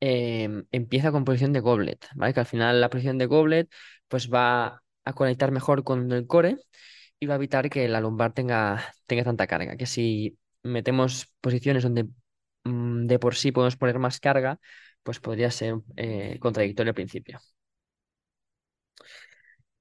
em, 0.00 0.66
empieza 0.72 1.12
con 1.12 1.24
posición 1.24 1.52
de 1.52 1.60
goblet, 1.60 2.06
¿vale? 2.14 2.34
Que 2.34 2.40
al 2.40 2.46
final 2.46 2.80
la 2.80 2.90
posición 2.90 3.18
de 3.18 3.26
goblet 3.26 3.70
pues 4.08 4.30
va 4.32 4.82
a 5.04 5.12
conectar 5.14 5.50
mejor 5.52 5.84
con 5.84 6.12
el 6.12 6.26
core 6.26 6.58
y 7.20 7.26
va 7.26 7.34
a 7.34 7.38
evitar 7.38 7.70
que 7.70 7.88
la 7.88 8.00
lumbar 8.00 8.34
tenga, 8.34 8.84
tenga 9.06 9.24
tanta 9.24 9.46
carga. 9.46 9.76
Que 9.76 9.86
si 9.86 10.38
metemos 10.62 11.32
posiciones 11.40 11.82
donde 11.84 12.06
mm, 12.68 13.06
de 13.06 13.18
por 13.18 13.34
sí 13.36 13.52
podemos 13.52 13.76
poner 13.76 13.98
más 13.98 14.20
carga, 14.20 14.58
pues 15.02 15.20
podría 15.20 15.50
ser 15.50 15.76
eh, 15.96 16.38
contradictorio 16.40 16.90
al 16.90 16.94
principio. 16.94 17.40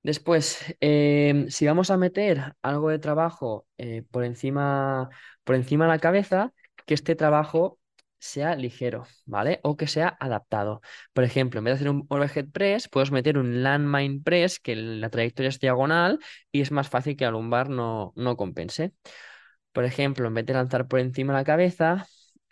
Después, 0.03 0.63
em, 0.79 1.49
si 1.49 1.65
vamos 1.65 1.91
a 1.91 1.97
meter 1.97 2.53
algo 2.61 2.89
de 2.89 2.99
trabajo 2.99 3.67
eh, 3.77 4.03
por 4.11 4.23
encima, 4.23 5.09
por 5.43 5.55
encima 5.55 5.85
de 5.85 5.91
la 5.91 5.99
cabeza, 5.99 6.53
que 6.85 6.93
este 6.93 7.15
trabajo 7.15 7.79
sea 8.19 8.55
ligero, 8.55 9.05
¿vale? 9.25 9.59
O 9.63 9.75
que 9.77 9.87
sea 9.87 10.15
adaptado. 10.19 10.81
Por 11.13 11.23
ejemplo, 11.25 11.59
en 11.59 11.65
vez 11.65 11.73
de 11.73 11.75
hacer 11.75 11.89
un 11.89 12.05
overhead 12.09 12.47
press, 12.51 12.87
puedes 12.87 13.11
meter 13.11 13.37
un 13.37 13.63
landmine 13.63 14.21
press, 14.23 14.59
que 14.59 14.75
la 14.75 15.09
trayectoria 15.09 15.49
es 15.49 15.59
diagonal 15.59 16.19
y 16.51 16.61
es 16.61 16.71
más 16.71 16.89
fácil 16.89 17.17
que 17.17 17.25
la 17.25 17.31
lumbar 17.31 17.69
no, 17.69 18.13
no 18.15 18.37
compense. 18.37 18.93
Por 19.71 19.85
ejemplo, 19.85 20.27
en 20.27 20.33
vez 20.33 20.45
de 20.45 20.53
lanzar 20.53 20.87
por 20.87 20.99
encima 20.99 21.33
de 21.33 21.39
la 21.39 21.45
cabeza, 21.45 22.07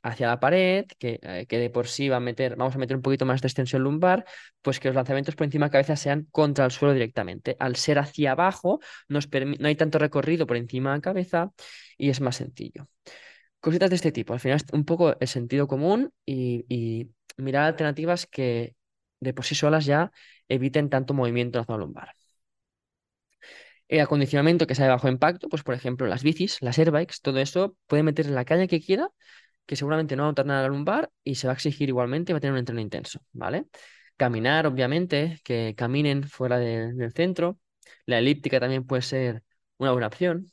hacia 0.06 0.28
la 0.28 0.40
pared, 0.40 0.86
que, 1.00 1.20
eh, 1.24 1.46
que, 1.48 1.58
de 1.58 1.70
por 1.70 1.88
sí 1.88 2.10
va 2.10 2.18
a 2.18 2.20
meter, 2.20 2.56
vamos 2.56 2.76
a 2.76 2.78
meter 2.78 2.96
un 2.96 3.02
poquito 3.02 3.26
más 3.26 3.42
de 3.42 3.48
extensión 3.48 3.82
lumbar, 3.84 4.26
pues 4.62 4.80
que 4.80 4.88
los 4.88 4.96
lanzamientos 4.96 5.36
por 5.36 5.46
encima 5.46 5.66
de 5.66 5.70
la 5.70 5.72
cabeza 5.72 5.96
sean 5.96 6.28
contra 6.32 6.66
el 6.66 6.72
suelo 6.72 6.94
directamente. 6.94 7.58
Al 7.60 7.76
ser 7.76 7.98
hacia 8.00 8.32
abajo, 8.34 8.80
nos 9.08 9.28
no 9.32 9.68
hay 9.68 9.76
tanto 9.76 9.98
recorrido 9.98 10.46
por 10.46 10.58
encima 10.58 10.92
de 10.92 10.98
la 10.98 11.02
cabeza 11.02 11.52
y 11.98 12.10
es 12.10 12.22
más 12.22 12.36
sencillo. 12.36 12.88
Cositas 13.60 13.90
de 13.90 13.96
este 13.96 14.12
tipo. 14.12 14.34
Al 14.34 14.40
final 14.40 14.58
es 14.58 14.66
un 14.74 14.86
poco 14.86 15.16
el 15.20 15.28
sentido 15.28 15.68
común 15.68 16.12
y, 16.26 17.10
mirar 17.38 17.64
alternativas 17.66 18.28
que 18.28 18.76
de 19.20 19.34
por 19.34 19.44
sí 19.46 19.56
solas 19.56 19.86
ya 19.86 20.12
eviten 20.48 20.90
tanto 20.90 21.14
movimiento 21.14 21.58
en 21.58 21.62
la 21.62 21.66
zona 21.66 21.80
lumbar. 21.80 22.16
El 23.88 24.00
acondicionamiento 24.02 24.68
que 24.68 24.76
sea 24.76 24.86
de 24.86 24.92
bajo 24.92 25.08
impacto, 25.10 25.50
pues 25.50 25.64
por 25.64 25.76
ejemplo 25.76 26.08
las 26.08 26.24
bicis, 26.24 26.62
las 26.62 26.80
airbikes, 26.80 27.18
todo 27.22 27.40
eso 27.40 27.76
puede 27.88 28.04
meter 28.04 28.26
en 28.28 28.36
la 28.36 28.46
caña 28.46 28.68
que 28.68 28.82
quiera, 28.82 29.10
que 29.66 29.76
seguramente 29.76 30.16
no 30.16 30.24
va 30.24 30.30
a 30.30 30.32
notar 30.32 30.46
nada 30.46 30.64
la 30.64 30.68
lumbar 30.70 31.12
y 31.24 31.36
se 31.36 31.48
va 31.48 31.54
a 31.54 31.56
exigir 31.56 31.90
igualmente 31.90 32.32
y 32.32 32.34
va 32.34 32.38
a 32.38 32.42
tener 32.42 32.54
un 32.54 32.60
entreno 32.60 32.82
intenso, 32.82 33.20
¿vale? 33.34 33.68
Caminar, 34.18 34.68
obviamente, 34.68 35.40
que 35.44 35.74
caminen 35.78 36.24
fuera 36.24 36.58
de- 36.60 36.94
del 36.94 37.14
centro. 37.14 37.60
La 38.06 38.20
elíptica 38.20 38.60
también 38.60 38.86
puede 38.86 39.02
ser 39.02 39.44
una 39.78 39.92
buena 39.92 40.08
opción. 40.08 40.52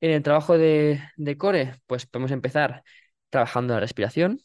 En 0.00 0.10
el 0.12 0.22
trabajo 0.22 0.56
de, 0.58 1.00
core, 1.38 1.74
pues 1.86 2.06
podemos 2.06 2.30
empezar 2.32 2.82
trabajando 3.30 3.74
la 3.74 3.80
respiración, 3.80 4.40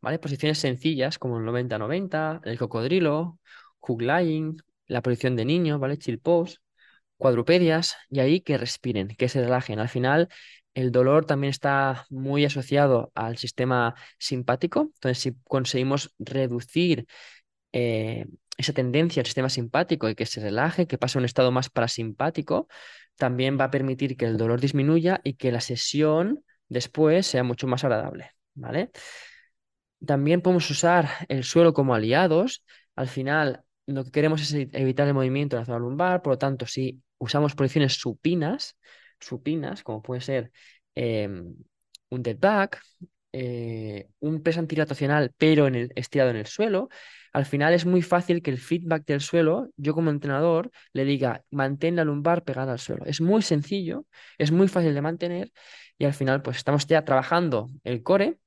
¿vale? 0.00 0.18
Posiciones 0.18 0.58
sencillas 0.58 1.18
como 1.18 1.38
el 1.38 1.44
90-90, 1.44 2.40
el 2.44 2.58
cocodrilo, 2.58 3.38
hook 3.80 4.02
lying, 4.02 4.56
la 4.86 5.02
posición 5.02 5.36
de 5.36 5.44
niño, 5.44 5.78
¿vale? 5.78 5.98
Chill 5.98 6.20
cuadrupedias, 7.16 7.96
y 8.10 8.20
ahí 8.20 8.40
que 8.40 8.58
respiren, 8.58 9.08
que 9.08 9.28
se 9.28 9.40
relajen. 9.42 9.78
Al 9.78 9.88
final, 9.88 10.28
el 10.74 10.92
dolor 10.92 11.24
también 11.26 11.50
está 11.50 12.06
muy 12.10 12.44
asociado 12.44 13.12
al 13.14 13.36
sistema 13.36 13.94
simpático, 14.18 14.90
entonces 14.94 15.18
si 15.18 15.34
conseguimos 15.44 16.14
reducir 16.18 17.06
eh, 17.72 18.26
esa 18.56 18.72
tendencia 18.72 19.20
al 19.20 19.26
sistema 19.26 19.48
simpático 19.48 20.08
y 20.08 20.14
que 20.14 20.26
se 20.26 20.40
relaje, 20.40 20.86
que 20.86 20.98
pase 20.98 21.18
a 21.18 21.20
un 21.20 21.24
estado 21.24 21.50
más 21.52 21.70
parasimpático, 21.70 22.68
también 23.16 23.58
va 23.58 23.64
a 23.64 23.70
permitir 23.70 24.16
que 24.16 24.26
el 24.26 24.36
dolor 24.36 24.60
disminuya 24.60 25.20
y 25.24 25.34
que 25.34 25.52
la 25.52 25.60
sesión 25.60 26.44
después 26.68 27.26
sea 27.26 27.44
mucho 27.44 27.66
más 27.66 27.84
agradable, 27.84 28.30
¿vale? 28.54 28.90
También 30.04 30.40
podemos 30.40 30.68
usar 30.70 31.08
el 31.28 31.44
suelo 31.44 31.72
como 31.72 31.94
aliados. 31.94 32.64
Al 32.96 33.08
final, 33.08 33.62
lo 33.86 34.04
que 34.04 34.10
queremos 34.10 34.42
es 34.42 34.52
evitar 34.72 35.06
el 35.06 35.14
movimiento 35.14 35.56
en 35.56 35.60
la 35.60 35.66
zona 35.66 35.78
lumbar, 35.78 36.22
por 36.22 36.34
lo 36.34 36.38
tanto, 36.38 36.66
si 36.66 37.00
usamos 37.18 37.54
posiciones 37.54 37.94
supinas, 37.94 38.76
supinas, 39.22 39.82
como 39.82 40.02
puede 40.02 40.20
ser 40.20 40.52
em, 40.94 41.54
un 42.10 42.22
dead 42.22 42.38
back, 42.38 42.80
eh, 43.32 44.08
un 44.20 44.42
press 44.42 44.58
antirotacional, 44.58 45.32
pero 45.38 45.66
en 45.66 45.74
el, 45.74 45.92
estirado 45.96 46.30
en 46.30 46.36
el 46.36 46.46
suelo, 46.46 46.88
al 47.32 47.46
final 47.46 47.72
es 47.72 47.86
muy 47.86 48.02
fácil 48.02 48.42
que 48.42 48.50
el 48.50 48.58
feedback 48.58 49.06
del 49.06 49.20
suelo, 49.22 49.68
yo 49.76 49.94
como 49.94 50.10
entrenador, 50.10 50.70
le 50.92 51.04
diga, 51.04 51.44
mantén 51.50 51.96
la 51.96 52.04
lumbar 52.04 52.44
pegada 52.44 52.72
al 52.72 52.78
suelo. 52.78 53.04
Es 53.06 53.20
muy 53.22 53.42
sencillo, 53.42 54.06
es 54.38 54.52
muy 54.52 54.68
fácil 54.68 54.94
de 54.94 55.02
mantener 55.02 55.52
y 55.98 56.04
al 56.04 56.14
final, 56.14 56.42
pues 56.42 56.58
estamos 56.58 56.86
ya 56.86 57.04
trabajando 57.04 57.70
el 57.84 58.02
core 58.02 58.38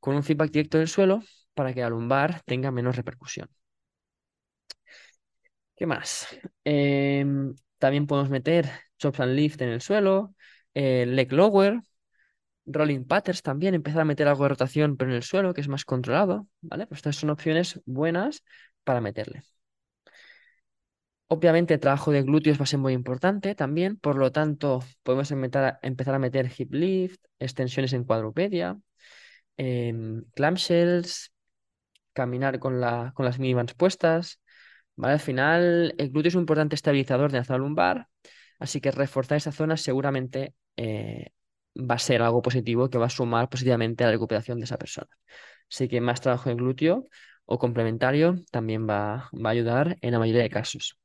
con 0.00 0.16
un 0.16 0.22
feedback 0.24 0.50
directo 0.52 0.78
del 0.78 0.88
suelo 0.88 1.22
para 1.54 1.74
que 1.74 1.80
la 1.80 1.90
lumbar 1.90 2.42
tenga 2.46 2.70
menos 2.70 2.96
repercusión. 2.96 3.48
¿Qué 5.76 5.86
más? 5.86 6.28
Em, 6.64 7.54
también 7.78 8.06
podemos 8.06 8.30
meter 8.30 8.70
chops 9.04 9.20
and 9.20 9.34
lift 9.34 9.60
en 9.62 9.68
el 9.68 9.80
suelo, 9.80 10.34
eh, 10.74 11.06
leg 11.06 11.32
lower, 11.32 11.80
rolling 12.66 13.04
patterns 13.04 13.42
también, 13.42 13.74
empezar 13.74 14.00
a 14.02 14.04
meter 14.04 14.28
algo 14.28 14.44
de 14.44 14.50
rotación 14.50 14.96
pero 14.96 15.10
en 15.10 15.16
el 15.16 15.22
suelo, 15.22 15.54
que 15.54 15.60
es 15.60 15.68
más 15.68 15.84
controlado, 15.84 16.48
¿vale? 16.60 16.86
Pues 16.86 16.98
estas 16.98 17.16
son 17.16 17.30
opciones 17.30 17.80
buenas 17.86 18.44
para 18.84 19.00
meterle. 19.00 19.42
Obviamente 21.28 21.74
el 21.74 21.80
trabajo 21.80 22.12
de 22.12 22.22
glúteos 22.22 22.58
va 22.60 22.64
a 22.64 22.66
ser 22.66 22.78
muy 22.78 22.92
importante 22.92 23.54
también, 23.54 23.96
por 23.96 24.16
lo 24.16 24.30
tanto 24.30 24.80
podemos 25.02 25.30
empezar 25.30 25.78
a, 25.82 26.18
meter 26.18 26.50
hip 26.56 26.72
lift, 26.74 27.24
extensiones 27.38 27.92
en 27.92 28.04
cuadrupedia, 28.04 28.78
clamshells, 30.34 31.32
caminar 32.12 32.58
con, 32.58 32.80
la, 32.80 33.12
con 33.14 33.26
las 33.26 33.38
minibands 33.38 33.74
puestas, 33.74 34.40
¿vale? 34.96 35.14
Al 35.14 35.20
final, 35.20 35.94
el 35.98 36.10
glúteo 36.10 36.28
es 36.28 36.34
un 36.34 36.42
importante 36.42 36.74
estabilizador 36.74 37.32
de 37.32 37.38
la 37.38 37.44
zona 37.44 37.58
lumbar, 37.58 38.08
así 38.64 38.80
que 38.80 38.90
reforzar 38.90 39.36
esa 39.38 39.52
zona 39.52 39.76
seguramente 39.76 40.54
eh, 40.76 41.30
va 41.76 41.96
a 41.96 41.98
ser 41.98 42.22
algo 42.22 42.42
positivo 42.42 42.90
que 42.90 42.98
va 42.98 43.06
a 43.06 43.10
sumar 43.10 43.48
positivamente 43.48 44.04
a 44.04 44.08
la 44.08 44.12
recuperación 44.14 44.58
de 44.58 44.64
esa 44.66 44.78
persona. 44.78 45.08
Así 45.70 45.88
que 45.88 46.00
más 46.00 46.20
trabajo 46.20 46.50
en 46.50 46.56
glúteo 46.58 47.06
o 47.46 47.58
complementario 47.58 48.36
también 48.50 48.88
va, 48.88 49.30
va 49.34 49.50
a 49.50 49.52
ayudar 49.52 49.96
en 50.02 50.12
la 50.12 50.18
mayoría 50.18 50.42
de 50.42 50.50
casos. 50.50 50.98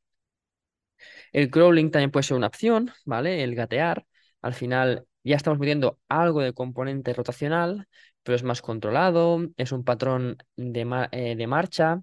El 1.32 1.50
crawling 1.52 1.92
también 1.92 2.12
puede 2.12 2.24
ser 2.24 2.38
una 2.38 2.48
opción, 2.48 2.92
¿vale? 3.06 3.44
El 3.44 3.56
gatear. 3.56 4.06
Al 4.42 4.54
final 4.54 5.06
ya 5.24 5.36
estamos 5.36 5.60
metiendo 5.60 6.00
algo 6.10 6.42
de 6.42 6.54
componente 6.54 7.14
rotacional, 7.14 7.88
pero 8.24 8.36
es 8.36 8.44
más 8.44 8.62
controlado, 8.62 9.40
es 9.58 9.72
un 9.72 9.84
patrón 9.84 10.38
de, 10.56 11.08
eh, 11.12 11.36
de 11.36 11.48
marcha. 11.48 12.02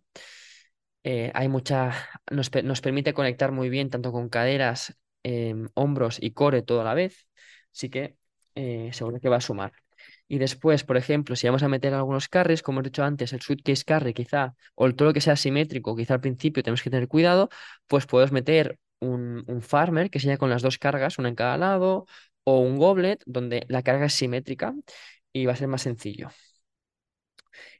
eh, 1.05 1.31
hay 1.35 1.49
mucha, 1.49 1.93
nos, 2.31 2.51
nos 2.65 2.81
permite 2.81 3.15
conectar 3.15 3.53
muy 3.53 3.69
bien 3.69 3.91
tanto 3.91 4.13
con 4.13 4.29
caderas, 4.29 4.97
em, 5.23 5.69
hombros 5.75 6.19
y 6.21 6.33
core 6.33 6.63
todo 6.63 6.81
a 6.83 6.85
la 6.85 6.95
vez. 6.95 7.27
Así 7.73 7.91
que 7.91 8.17
eh, 8.55 8.91
seguro 8.93 9.21
que 9.21 9.29
va 9.29 9.37
a 9.37 9.41
sumar. 9.41 9.73
Y 10.29 10.39
después, 10.39 10.85
por 10.85 10.97
ejemplo, 10.97 11.37
si 11.37 11.47
vamos 11.47 11.63
a 11.63 11.69
meter 11.69 11.95
algunos 11.95 12.29
carries, 12.29 12.63
como 12.63 12.81
he 12.81 12.83
dicho 12.83 13.05
antes, 13.05 13.33
el 13.33 13.41
suitcase 13.41 13.85
carry 13.85 14.13
quizá, 14.15 14.55
o 14.75 14.91
todo 14.93 15.09
lo 15.09 15.15
que 15.15 15.21
sea 15.21 15.37
simétrico, 15.37 15.97
quizá 15.97 16.15
al 16.15 16.21
principio 16.21 16.63
tenemos 16.63 16.83
que 16.83 16.91
tener 16.91 17.09
cuidado, 17.09 17.49
pues 17.87 18.07
podemos 18.07 18.33
meter 18.33 18.79
un, 19.01 19.45
farmer 19.63 20.11
que 20.11 20.21
sería 20.21 20.39
con 20.39 20.51
las 20.51 20.63
dos 20.63 20.79
cargas, 20.79 21.19
una 21.19 21.29
en 21.29 21.35
cada 21.35 21.57
lado, 21.59 22.07
o 22.45 22.61
un 22.61 22.79
goblet 22.79 23.23
donde 23.27 23.65
la 23.69 23.83
carga 23.83 24.07
es 24.07 24.15
simétrica 24.15 24.75
y 25.33 25.47
va 25.47 25.53
a 25.53 25.57
ser 25.57 25.69
más 25.69 25.83
sencillo. 25.83 26.29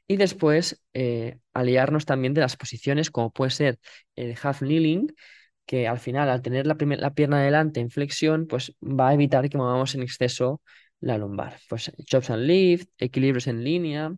Y 0.07 0.17
después 0.17 0.81
eh, 0.93 1.39
aliarnos 1.53 2.05
también 2.05 2.33
de 2.33 2.41
las 2.41 2.55
posiciones, 2.55 3.11
como 3.11 3.31
puede 3.31 3.51
ser 3.51 3.79
el 4.15 4.35
half 4.41 4.59
kneeling, 4.59 5.07
que 5.67 5.87
al 5.87 5.99
final, 5.99 6.29
al 6.29 6.41
tener 6.43 6.67
la, 6.67 6.77
la 6.79 7.13
pierna 7.13 7.39
adelante 7.41 7.81
en 7.81 7.91
flexión, 7.91 8.47
pues 8.47 8.75
va 8.83 9.09
a 9.09 9.15
evitar 9.15 9.49
que 9.49 9.59
movamos 9.59 9.95
en 9.95 10.03
exceso 10.03 10.61
la 11.01 11.19
lumbar. 11.19 11.59
Pues 11.69 11.91
chops 12.05 12.31
and 12.31 12.45
lift, 12.45 12.89
equilibrios 12.99 13.47
en 13.47 13.63
línea, 13.63 14.15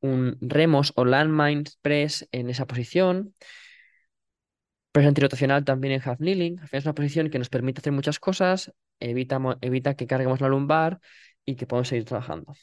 un 0.00 0.38
remos 0.42 0.92
o 0.96 1.04
landmine 1.06 1.64
press 1.82 2.28
en 2.32 2.50
esa 2.50 2.66
posición. 2.66 3.34
Press 4.92 5.06
antirotacional 5.06 5.64
también 5.64 5.94
en 5.94 6.02
half 6.04 6.18
kneeling. 6.18 6.58
Al 6.60 6.68
final 6.68 6.80
es 6.80 6.86
una 6.86 6.94
posición 6.94 7.30
que 7.30 7.38
nos 7.38 7.48
permite 7.48 7.80
hacer 7.80 7.92
muchas 7.92 8.18
cosas, 8.18 8.72
evita, 9.00 9.38
evita 9.60 9.94
que 9.94 10.06
carguemos 10.06 10.40
la 10.40 10.48
lumbar 10.48 11.00
y 11.44 11.56
que 11.56 11.66
podamos 11.66 11.88
seguir 11.88 12.04
trabajando. 12.04 12.54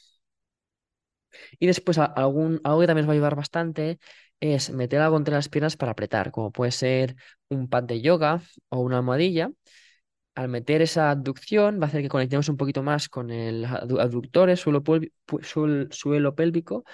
Y 1.58 1.66
después 1.66 1.98
algún, 1.98 2.60
algo 2.64 2.80
que 2.80 2.86
también 2.86 3.06
nos 3.06 3.10
va 3.10 3.12
a 3.14 3.16
ayudar 3.16 3.36
bastante 3.36 3.98
es 4.40 4.70
meter 4.70 5.00
algo 5.00 5.16
entre 5.16 5.34
las 5.34 5.48
piernas 5.48 5.76
para 5.76 5.92
apretar, 5.92 6.30
como 6.30 6.52
puede 6.52 6.72
ser 6.72 7.16
un 7.48 7.68
pad 7.68 7.84
de 7.84 8.00
yoga 8.00 8.42
o 8.68 8.80
una 8.80 8.98
almohadilla. 8.98 9.50
Al 10.34 10.48
meter 10.48 10.82
esa 10.82 11.10
abducción 11.10 11.80
va 11.80 11.86
a 11.86 11.88
hacer 11.88 12.02
que 12.02 12.08
conectemos 12.08 12.48
un 12.48 12.56
poquito 12.56 12.82
más 12.84 13.08
con 13.08 13.30
el 13.30 13.66
adu- 13.66 14.00
abductores, 14.00 14.60
suelo, 14.60 16.34
pélvico 16.34 16.84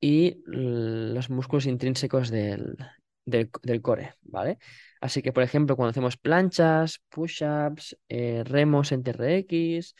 y 0.00 0.42
los 0.46 1.30
músculos 1.30 1.66
intrínsecos 1.66 2.30
del, 2.30 2.76
del, 3.24 3.50
core, 3.82 4.14
¿vale? 4.22 4.58
Así 5.00 5.22
que, 5.22 5.32
por 5.32 5.42
ejemplo, 5.42 5.76
cuando 5.76 5.90
hacemos 5.90 6.16
planchas, 6.16 7.00
push-ups, 7.10 7.96
eh, 8.08 8.42
remos 8.44 8.92
en 8.92 9.02
TRX, 9.02 9.94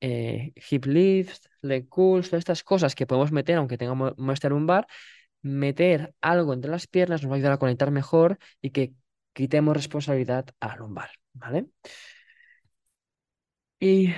eh, 0.00 0.52
hip 0.70 0.86
lifts, 0.86 1.48
leg 1.62 1.88
curls, 1.88 2.28
todas 2.30 2.40
estas 2.40 2.62
cosas 2.64 2.94
que 2.94 3.06
podemos 3.06 3.32
meter, 3.32 3.56
aunque 3.58 3.78
tengamos 3.78 4.14
molestia 4.18 4.50
lumbar, 4.50 4.86
meter 5.44 6.14
algo 6.22 6.54
entre 6.54 6.72
las 6.72 6.88
piernas 6.88 7.22
nos 7.22 7.30
va 7.32 7.36
a 7.36 7.38
ayudar 7.38 7.52
a 7.54 7.58
conectar 7.58 7.92
mejor 7.92 8.38
y 8.62 8.70
que 8.72 8.94
quitemos 9.34 9.76
responsabilidad 9.76 10.46
a 10.60 10.68
la 10.68 10.76
lumbar, 10.78 11.10
¿vale? 11.34 11.68
¿Y 13.78 14.08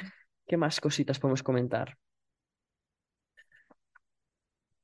qué 0.47 0.57
más 0.57 0.81
cositas 0.81 1.19
podemos 1.19 1.43
comentar? 1.43 1.99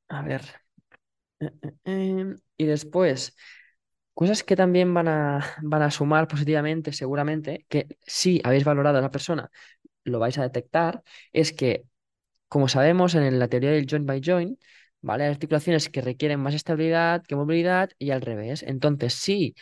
A 0.09 0.23
ver. 0.23 0.43
eh, 1.41 1.51
eh, 1.63 1.73
em, 2.21 2.39
Y 2.57 2.67
después, 2.67 3.37
cosas 4.15 4.45
que 4.45 4.57
también 4.57 4.95
van 4.95 5.09
a, 5.09 5.45
van 5.63 5.83
a 5.83 5.91
sumar 5.91 6.29
positivamente, 6.29 6.93
seguramente, 6.93 7.67
que 7.71 7.99
si 8.07 8.41
habéis 8.45 8.65
valorado 8.65 8.99
a 8.99 9.03
la 9.03 9.11
persona, 9.11 9.51
lo 10.05 10.19
vais 10.21 10.39
a 10.39 10.45
detectar, 10.45 11.03
es 11.33 11.53
que 11.53 11.85
Como 12.49 12.69
sabemos, 12.69 13.15
en 13.17 13.39
la 13.41 13.49
teoría 13.49 13.73
del 13.73 13.87
joint 13.91 14.07
by 14.07 14.21
joint, 14.25 14.61
¿vale? 15.03 15.27
Articulaciones 15.27 15.89
que 15.89 16.01
requieren 16.01 16.41
más 16.41 16.55
estabilidad 16.55 17.23
que 17.23 17.37
movilidad 17.37 17.91
y 17.99 18.11
al 18.11 18.23
revés. 18.23 18.63
Entonces, 18.63 19.15
si 19.15 19.55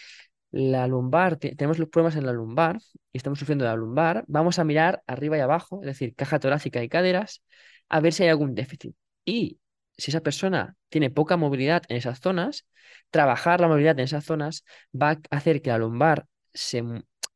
la 0.51 0.87
lumbar, 0.87 1.37
te- 1.37 1.55
tenemos 1.55 1.79
los 1.79 1.89
problemas 1.89 2.17
en 2.17 2.27
la 2.27 2.33
lumbar 2.33 2.79
y 3.13 3.19
estamos 3.19 3.39
sufriendo 3.39 3.65
de 3.65 3.71
la 3.71 3.77
lumbar, 3.77 4.25
vamos 4.29 4.59
a 4.59 4.65
mirar 4.65 5.03
arriba 5.07 5.37
y 5.39 5.41
abajo, 5.41 5.81
es 5.83 5.87
decir, 5.87 6.15
caja 6.15 6.39
torácica 6.41 6.83
y 6.83 6.89
caderas, 6.89 7.43
a 7.89 8.01
ver 8.01 8.13
si 8.13 8.25
hay 8.25 8.29
algún 8.31 8.55
déficit. 8.55 8.95
Y 9.25 9.59
si 9.97 10.11
esa 10.11 10.21
persona 10.23 10.77
tiene 10.89 11.11
poca 11.11 11.37
movilidad 11.37 11.83
en 11.89 11.97
esas 11.97 12.21
zonas, 12.21 12.67
trabajar 13.11 13.61
la 13.61 13.69
movilidad 13.69 13.99
en 13.99 14.05
esas 14.05 14.25
zonas 14.25 14.65
va 14.95 15.11
a 15.11 15.21
hacer 15.37 15.63
que 15.63 15.71
la 15.71 15.79
lumbar 15.79 16.27
se, 16.53 16.83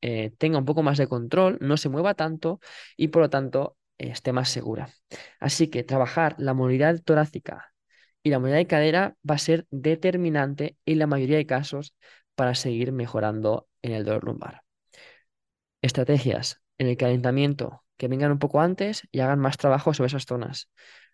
eh, 0.01 0.33
tenga 0.39 0.59
un 0.59 0.65
poco 0.65 0.83
más 0.83 0.99
de 0.99 1.07
control, 1.09 1.59
no 1.61 1.77
se 1.77 1.89
mueva 1.89 2.15
tanto 2.15 2.61
y 2.97 3.09
por 3.09 3.23
lo 3.23 3.31
tanto 3.31 3.77
esté 3.99 4.33
más 4.33 4.49
segura. 4.49 4.89
Así 5.41 5.69
que 5.69 5.85
trabajar 5.85 6.35
la 6.39 6.55
movilidad 6.55 7.01
torácica 7.03 7.74
y 8.25 8.31
la 8.31 8.39
movilidad 8.39 8.59
de 8.59 8.67
cadera 8.67 9.17
va 9.29 9.37
a 9.37 9.39
ser 9.39 9.67
determinante 9.71 10.77
en 10.87 10.99
la 10.99 11.07
mayoría 11.07 11.37
de 11.37 11.47
casos 11.47 11.95
para 12.35 12.55
seguir 12.55 12.91
mejorando 12.91 13.69
en 13.83 13.93
el 13.93 14.05
dolor 14.05 14.25
lumbar. 14.25 14.63
Estrategias 15.83 16.63
en 16.79 16.89
el 16.89 16.97
calentamiento 16.97 17.85
que 17.99 18.09
vengan 18.09 18.33
un 18.33 18.39
poco 18.39 18.61
antes 18.61 19.07
y 19.13 19.21
hagan 19.21 19.39
más 19.39 19.59
trabajo 19.59 19.93
sobre 19.95 20.09
esas 20.09 20.25
zonas. 20.25 20.71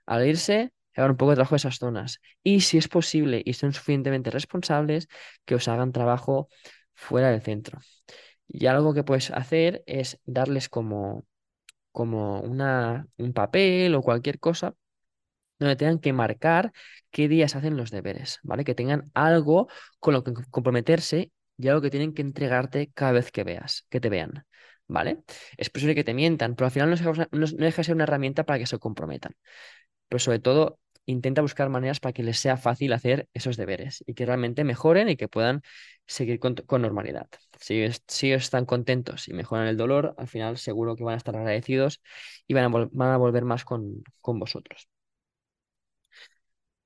Al 0.07 0.27
irse, 0.27 0.73
hagan 0.95 1.11
un 1.11 1.17
poco 1.17 1.31
de 1.31 1.37
trabajo 1.37 1.57
de 1.57 1.59
esas 1.59 1.79
zonas. 1.79 2.21
Y 2.45 2.61
si 2.61 2.79
es 2.79 2.89
posible 2.89 3.43
y 3.45 3.55
son 3.55 3.73
suficientemente 3.73 4.31
responsables, 4.31 5.09
que 5.45 5.57
os 5.57 5.67
hagan 5.69 5.93
trabajo 5.93 6.49
fuera 6.95 7.31
del 7.31 7.43
centro. 7.43 7.81
Y 8.47 8.67
algo 8.67 8.95
que 8.95 9.05
puedes 9.05 9.31
hacer 9.33 9.83
es 9.87 10.21
darles 10.25 10.69
como, 10.69 11.27
como 11.93 12.41
una, 12.41 13.07
un 13.19 13.33
papel 13.33 13.95
o 13.97 14.03
cualquier 14.03 14.39
cosa 14.39 14.75
donde 15.61 15.77
tengan 15.77 16.01
que 16.01 16.13
marcar 16.13 16.73
qué 17.11 17.29
días 17.29 17.55
hacen 17.55 17.77
los 17.77 17.91
deberes, 17.91 18.41
¿vale? 18.43 18.65
Que 18.65 18.75
tengan 18.75 19.11
algo 19.15 19.69
con 20.01 20.15
lo 20.15 20.25
que 20.25 20.33
comprometerse 20.51 21.31
y 21.59 21.69
algo 21.69 21.83
que 21.83 21.91
tienen 21.91 22.15
que 22.15 22.23
entregarte 22.23 22.91
cada 22.95 23.13
vez 23.13 23.31
que 23.31 23.45
veas, 23.45 23.87
que 23.91 24.01
te 24.01 24.09
vean, 24.09 24.47
¿vale? 24.89 25.23
Es 25.57 25.71
posible 25.71 25.95
que 25.95 26.05
te 26.05 26.15
mientan, 26.15 26.57
pero 26.57 26.67
al 26.67 26.73
final 26.73 26.91
no 26.91 26.97
deja, 26.97 27.77
de 27.77 27.85
ser 27.85 27.95
una 27.95 28.05
herramienta 28.05 28.45
para 28.45 28.59
que 28.59 28.67
se 28.67 28.79
comprometan. 28.79 29.35
Pero 30.09 30.19
sobre 30.21 30.39
todo, 30.41 30.81
intenta 31.07 31.43
buscar 31.43 31.69
maneras 31.69 32.01
para 32.01 32.13
que 32.13 32.23
les 32.23 32.39
sea 32.39 32.57
fácil 32.57 32.93
hacer 32.93 33.29
esos 33.35 33.57
deberes 33.57 34.03
y 34.07 34.15
que 34.15 34.27
realmente 34.27 34.65
mejoren 34.65 35.09
y 35.09 35.17
que 35.17 35.29
puedan 35.29 35.63
seguir 36.07 36.41
con, 36.41 36.57
normalidad. 36.83 37.29
Si, 37.61 37.75
ellos 37.83 38.03
están 38.43 38.67
contentos 38.67 39.29
y 39.29 39.35
mejoran 39.35 39.67
el 39.69 39.77
dolor, 39.77 40.15
al 40.19 40.29
final 40.29 40.57
seguro 40.59 40.97
que 40.97 41.05
van 41.05 41.15
a 41.15 41.19
estar 41.19 41.37
agradecidos 41.37 42.01
y 42.47 42.55
van 42.55 42.65
a, 42.65 43.17
volver 43.19 43.45
más 43.45 43.65
con 43.65 44.03
vosotros. 44.25 44.89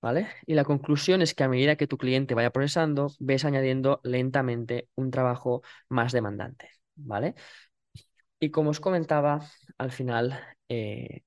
¿Vale? 0.05 0.29
Y 0.45 0.53
la 0.55 0.65
conclusión 0.65 1.23
es 1.23 1.35
que 1.35 1.45
a 1.45 1.49
medida 1.49 1.77
que 1.77 1.87
tu 1.87 1.97
cliente 1.97 2.35
vaya 2.35 2.51
progresando, 2.51 3.11
ves 3.21 3.47
añadiendo 3.47 4.01
lentamente 4.05 4.91
un 4.97 5.11
trabajo 5.11 5.63
más 5.89 6.13
demandante, 6.13 6.69
¿vale? 6.95 7.35
Y 8.41 8.51
como 8.51 8.71
os 8.71 8.81
comentaba, 8.81 9.49
al 9.79 9.91
final 9.93 10.39
eh, 10.69 11.23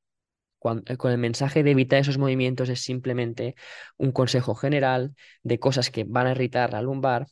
eh, 0.88 0.98
con 0.98 1.12
el 1.12 1.18
mensaje 1.18 1.64
de 1.64 1.72
evitar 1.72 2.00
esos 2.00 2.18
movimientos 2.18 2.70
es 2.70 2.82
simplemente 2.84 3.56
un 3.98 4.12
consejo 4.12 4.56
general 4.56 5.16
de 5.44 5.60
cosas 5.60 5.92
que 5.92 6.04
van 6.06 6.28
a 6.28 6.32
irritar 6.32 6.74
la 6.74 6.82
lumbar 6.82 7.28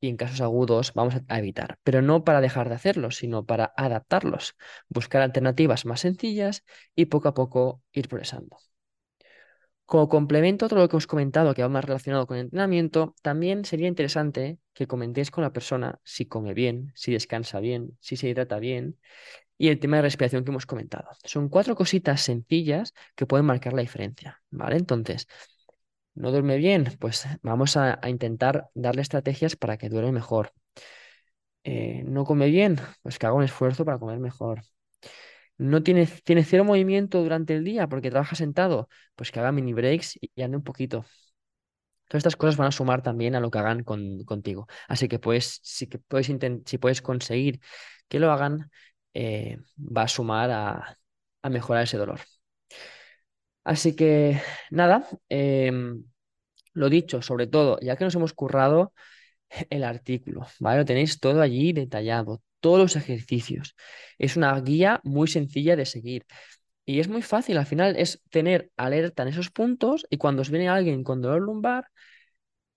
y 0.00 0.08
en 0.10 0.16
casos 0.18 0.40
agudos 0.42 0.92
vamos 0.94 1.14
a 1.28 1.38
evitar, 1.38 1.78
pero 1.84 2.02
no 2.02 2.24
para 2.24 2.40
dejar 2.42 2.68
de 2.68 2.76
hacerlos, 2.76 3.16
sino 3.16 3.46
para 3.46 3.72
adaptarlos, 3.76 4.56
buscar 4.88 5.22
alternativas 5.22 5.86
más 5.86 6.00
sencillas 6.00 6.64
y 6.96 7.06
poco 7.06 7.28
a 7.28 7.34
poco 7.34 7.82
ir 7.92 8.08
progresando. 8.08 8.58
Como 9.86 10.08
complemento 10.08 10.64
a 10.64 10.68
todo 10.68 10.80
lo 10.80 10.88
que 10.88 10.96
os 10.96 11.06
comentado 11.06 11.54
que 11.54 11.62
va 11.62 11.68
más 11.68 11.84
relacionado 11.84 12.26
con 12.26 12.38
el 12.38 12.44
entrenamiento, 12.44 13.14
también 13.22 13.64
sería 13.64 13.88
interesante 13.88 14.58
que 14.72 14.86
comentéis 14.86 15.30
con 15.30 15.42
la 15.44 15.52
persona 15.52 16.00
si 16.04 16.26
come 16.26 16.54
bien, 16.54 16.92
si 16.94 17.12
descansa 17.12 17.60
bien, 17.60 17.96
si 18.00 18.16
se 18.16 18.28
hidrata 18.28 18.58
bien 18.58 18.98
y 19.58 19.68
el 19.68 19.78
tema 19.80 19.96
de 19.96 20.02
respiración 20.02 20.44
que 20.44 20.50
hemos 20.50 20.66
comentado. 20.66 21.08
Son 21.24 21.48
cuatro 21.48 21.76
cositas 21.76 22.22
sencillas 22.22 22.94
que 23.14 23.26
pueden 23.26 23.46
marcar 23.46 23.72
la 23.72 23.82
diferencia, 23.82 24.42
¿vale? 24.50 24.76
Entonces, 24.76 25.28
¿no 26.14 26.30
duerme 26.30 26.56
bien? 26.56 26.96
Pues 26.98 27.26
vamos 27.42 27.76
a, 27.76 28.00
intentar 28.06 28.70
darle 28.74 29.02
estrategias 29.02 29.56
para 29.56 29.76
que 29.78 29.88
duerme 29.88 30.12
mejor. 30.12 30.52
Eh, 31.64 32.02
¿No 32.06 32.24
come 32.24 32.48
bien? 32.48 32.78
Pues 33.02 33.18
que 33.18 33.26
haga 33.26 33.36
un 33.36 33.44
esfuerzo 33.44 33.84
para 33.84 33.98
comer 33.98 34.18
mejor. 34.18 34.62
¿No 35.58 35.82
tiene, 35.82 36.06
tiene 36.24 36.44
cero 36.44 36.64
movimiento 36.64 37.22
durante 37.22 37.54
el 37.54 37.64
día 37.64 37.88
porque 37.88 38.10
trabaja 38.10 38.36
sentado? 38.36 38.88
Pues 39.14 39.30
que 39.30 39.40
haga 39.40 39.52
mini 39.52 39.72
breaks 39.72 40.18
y, 40.20 40.42
ande 40.42 40.56
un 40.56 40.64
poquito. 40.64 41.04
Todas 42.08 42.20
estas 42.20 42.36
cosas 42.36 42.56
van 42.56 42.68
a 42.68 42.72
sumar 42.72 43.02
también 43.02 43.34
a 43.34 43.40
lo 43.40 43.50
que 43.50 43.58
hagan 43.58 43.82
contigo. 43.82 44.66
Así 44.88 45.08
que 45.08 45.18
pues, 45.18 45.60
si, 45.62 45.86
que 45.88 45.98
puedes 45.98 46.26
si 46.66 46.78
puedes 46.78 47.02
conseguir 47.02 47.60
que 48.08 48.18
lo 48.18 48.30
hagan, 48.32 48.70
eh, 49.14 49.58
va 49.78 50.02
a 50.02 50.08
sumar 50.08 50.50
a, 50.50 50.98
mejorar 51.50 51.84
ese 51.84 51.98
dolor. 51.98 52.20
Así 53.64 53.96
que 53.96 54.40
nada, 54.70 55.08
em, 55.28 56.04
lo 56.74 56.88
dicho, 56.90 57.22
sobre 57.22 57.46
todo, 57.46 57.78
ya 57.80 57.96
que 57.96 58.04
nos 58.04 58.14
hemos 58.16 58.34
currado 58.34 58.94
el 59.70 59.84
artículo, 59.84 60.46
¿vale? 60.60 60.78
Lo 60.80 60.84
tenéis 60.86 61.20
todo 61.20 61.42
allí 61.42 61.72
detallado, 61.72 62.42
todos 62.64 62.78
los 62.78 62.96
ejercicios. 62.96 63.76
Es 64.18 64.38
una 64.38 64.58
guía 64.58 64.98
muy 65.04 65.28
sencilla 65.28 65.76
de 65.76 65.84
seguir. 65.84 66.24
Y 66.86 67.00
es 67.00 67.08
muy 67.08 67.20
fácil, 67.20 67.58
al 67.58 67.66
final 67.66 67.94
es 67.98 68.22
tener 68.30 68.70
alerta 68.78 69.22
en 69.22 69.28
esos 69.28 69.50
puntos 69.50 70.06
y 70.08 70.16
cuando 70.16 70.40
os 70.40 70.48
viene 70.48 70.70
alguien 70.70 71.04
con 71.04 71.20
dolor 71.20 71.42
lumbar, 71.42 71.88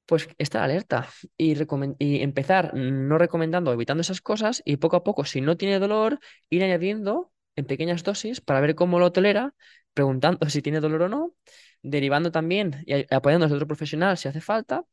pues 0.06 0.28
estar 0.38 0.62
alerta 0.62 1.08
y, 1.38 1.56
y, 2.00 2.21
empezar 2.21 2.73
no 2.73 3.17
recomendando, 3.17 3.71
evitando 3.71 4.02
esas 4.02 4.19
cosas 4.19 4.62
y 4.65 4.76
poco 4.76 4.97
a 4.97 5.06
poco, 5.06 5.23
si 5.23 5.39
no 5.39 5.56
tiene 5.56 5.80
dolor, 5.80 6.19
ir 6.50 6.63
añadiendo 6.63 7.32
en 7.56 7.63
pequeñas 7.65 8.04
dosis 8.04 8.41
para 8.41 8.60
ver 8.60 8.76
cómo 8.76 9.00
lo 9.00 9.13
tolera, 9.13 9.54
preguntando 9.93 10.39
si 10.50 10.62
tiene 10.62 10.82
dolor 10.82 11.04
o 11.04 11.10
no, 11.10 11.34
derivando 11.82 12.30
también 12.30 12.84
y 12.86 13.06
apoyando 13.13 13.45
a 13.45 13.50
otro 13.54 13.67
profesional 13.67 14.17
si 14.17 14.28
hace 14.28 14.41
falta 14.41 14.84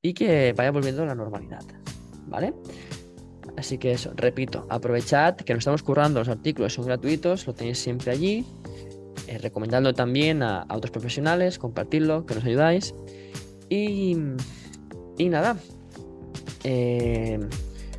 y 0.00 0.14
que 0.14 0.52
vaya 0.52 0.70
volviendo 0.70 1.02
a 1.02 1.06
la 1.06 1.16
normalidad. 1.16 1.64
¿Vale? 2.28 2.54
Así 3.56 3.78
que 3.78 3.92
eso, 3.92 4.12
repito, 4.14 4.66
aprovechad 4.68 5.36
que 5.36 5.52
nos 5.52 5.60
estamos 5.60 5.82
currando, 5.82 6.20
los 6.20 6.28
artículos 6.28 6.74
son 6.74 6.86
gratuitos, 6.86 7.46
lo 7.46 7.54
tenéis 7.54 7.78
siempre 7.78 8.10
allí, 8.10 8.44
eh, 9.26 9.38
recomendando 9.38 9.92
también 9.94 10.42
a, 10.42 10.66
otros 10.70 10.90
profesionales, 10.90 11.58
compartirlo, 11.58 12.26
que 12.26 12.34
nos 12.34 12.44
ayudáis. 12.44 12.94
Y, 13.68 14.16
nada, 15.18 15.56
eh, 16.64 17.38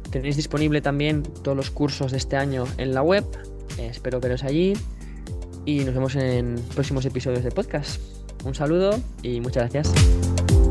tenéis 0.09 0.35
disponible 0.35 0.81
también 0.81 1.23
todos 1.23 1.55
los 1.55 1.71
cursos 1.71 2.11
de 2.11 2.17
este 2.17 2.37
año 2.37 2.65
en 2.77 2.93
la 2.93 3.01
web. 3.01 3.25
Eh, 3.77 3.87
espero 3.87 4.19
veros 4.19 4.43
allí 4.43 4.73
y 5.65 5.79
nos 5.79 5.93
vemos 5.93 6.15
en 6.15 6.55
próximos 6.73 7.05
episodios 7.05 7.43
de 7.43 7.51
podcast. 7.51 8.01
Un 8.43 8.55
saludo 8.55 8.99
y 9.21 9.39
muchas 9.39 9.71
gracias. 9.71 10.70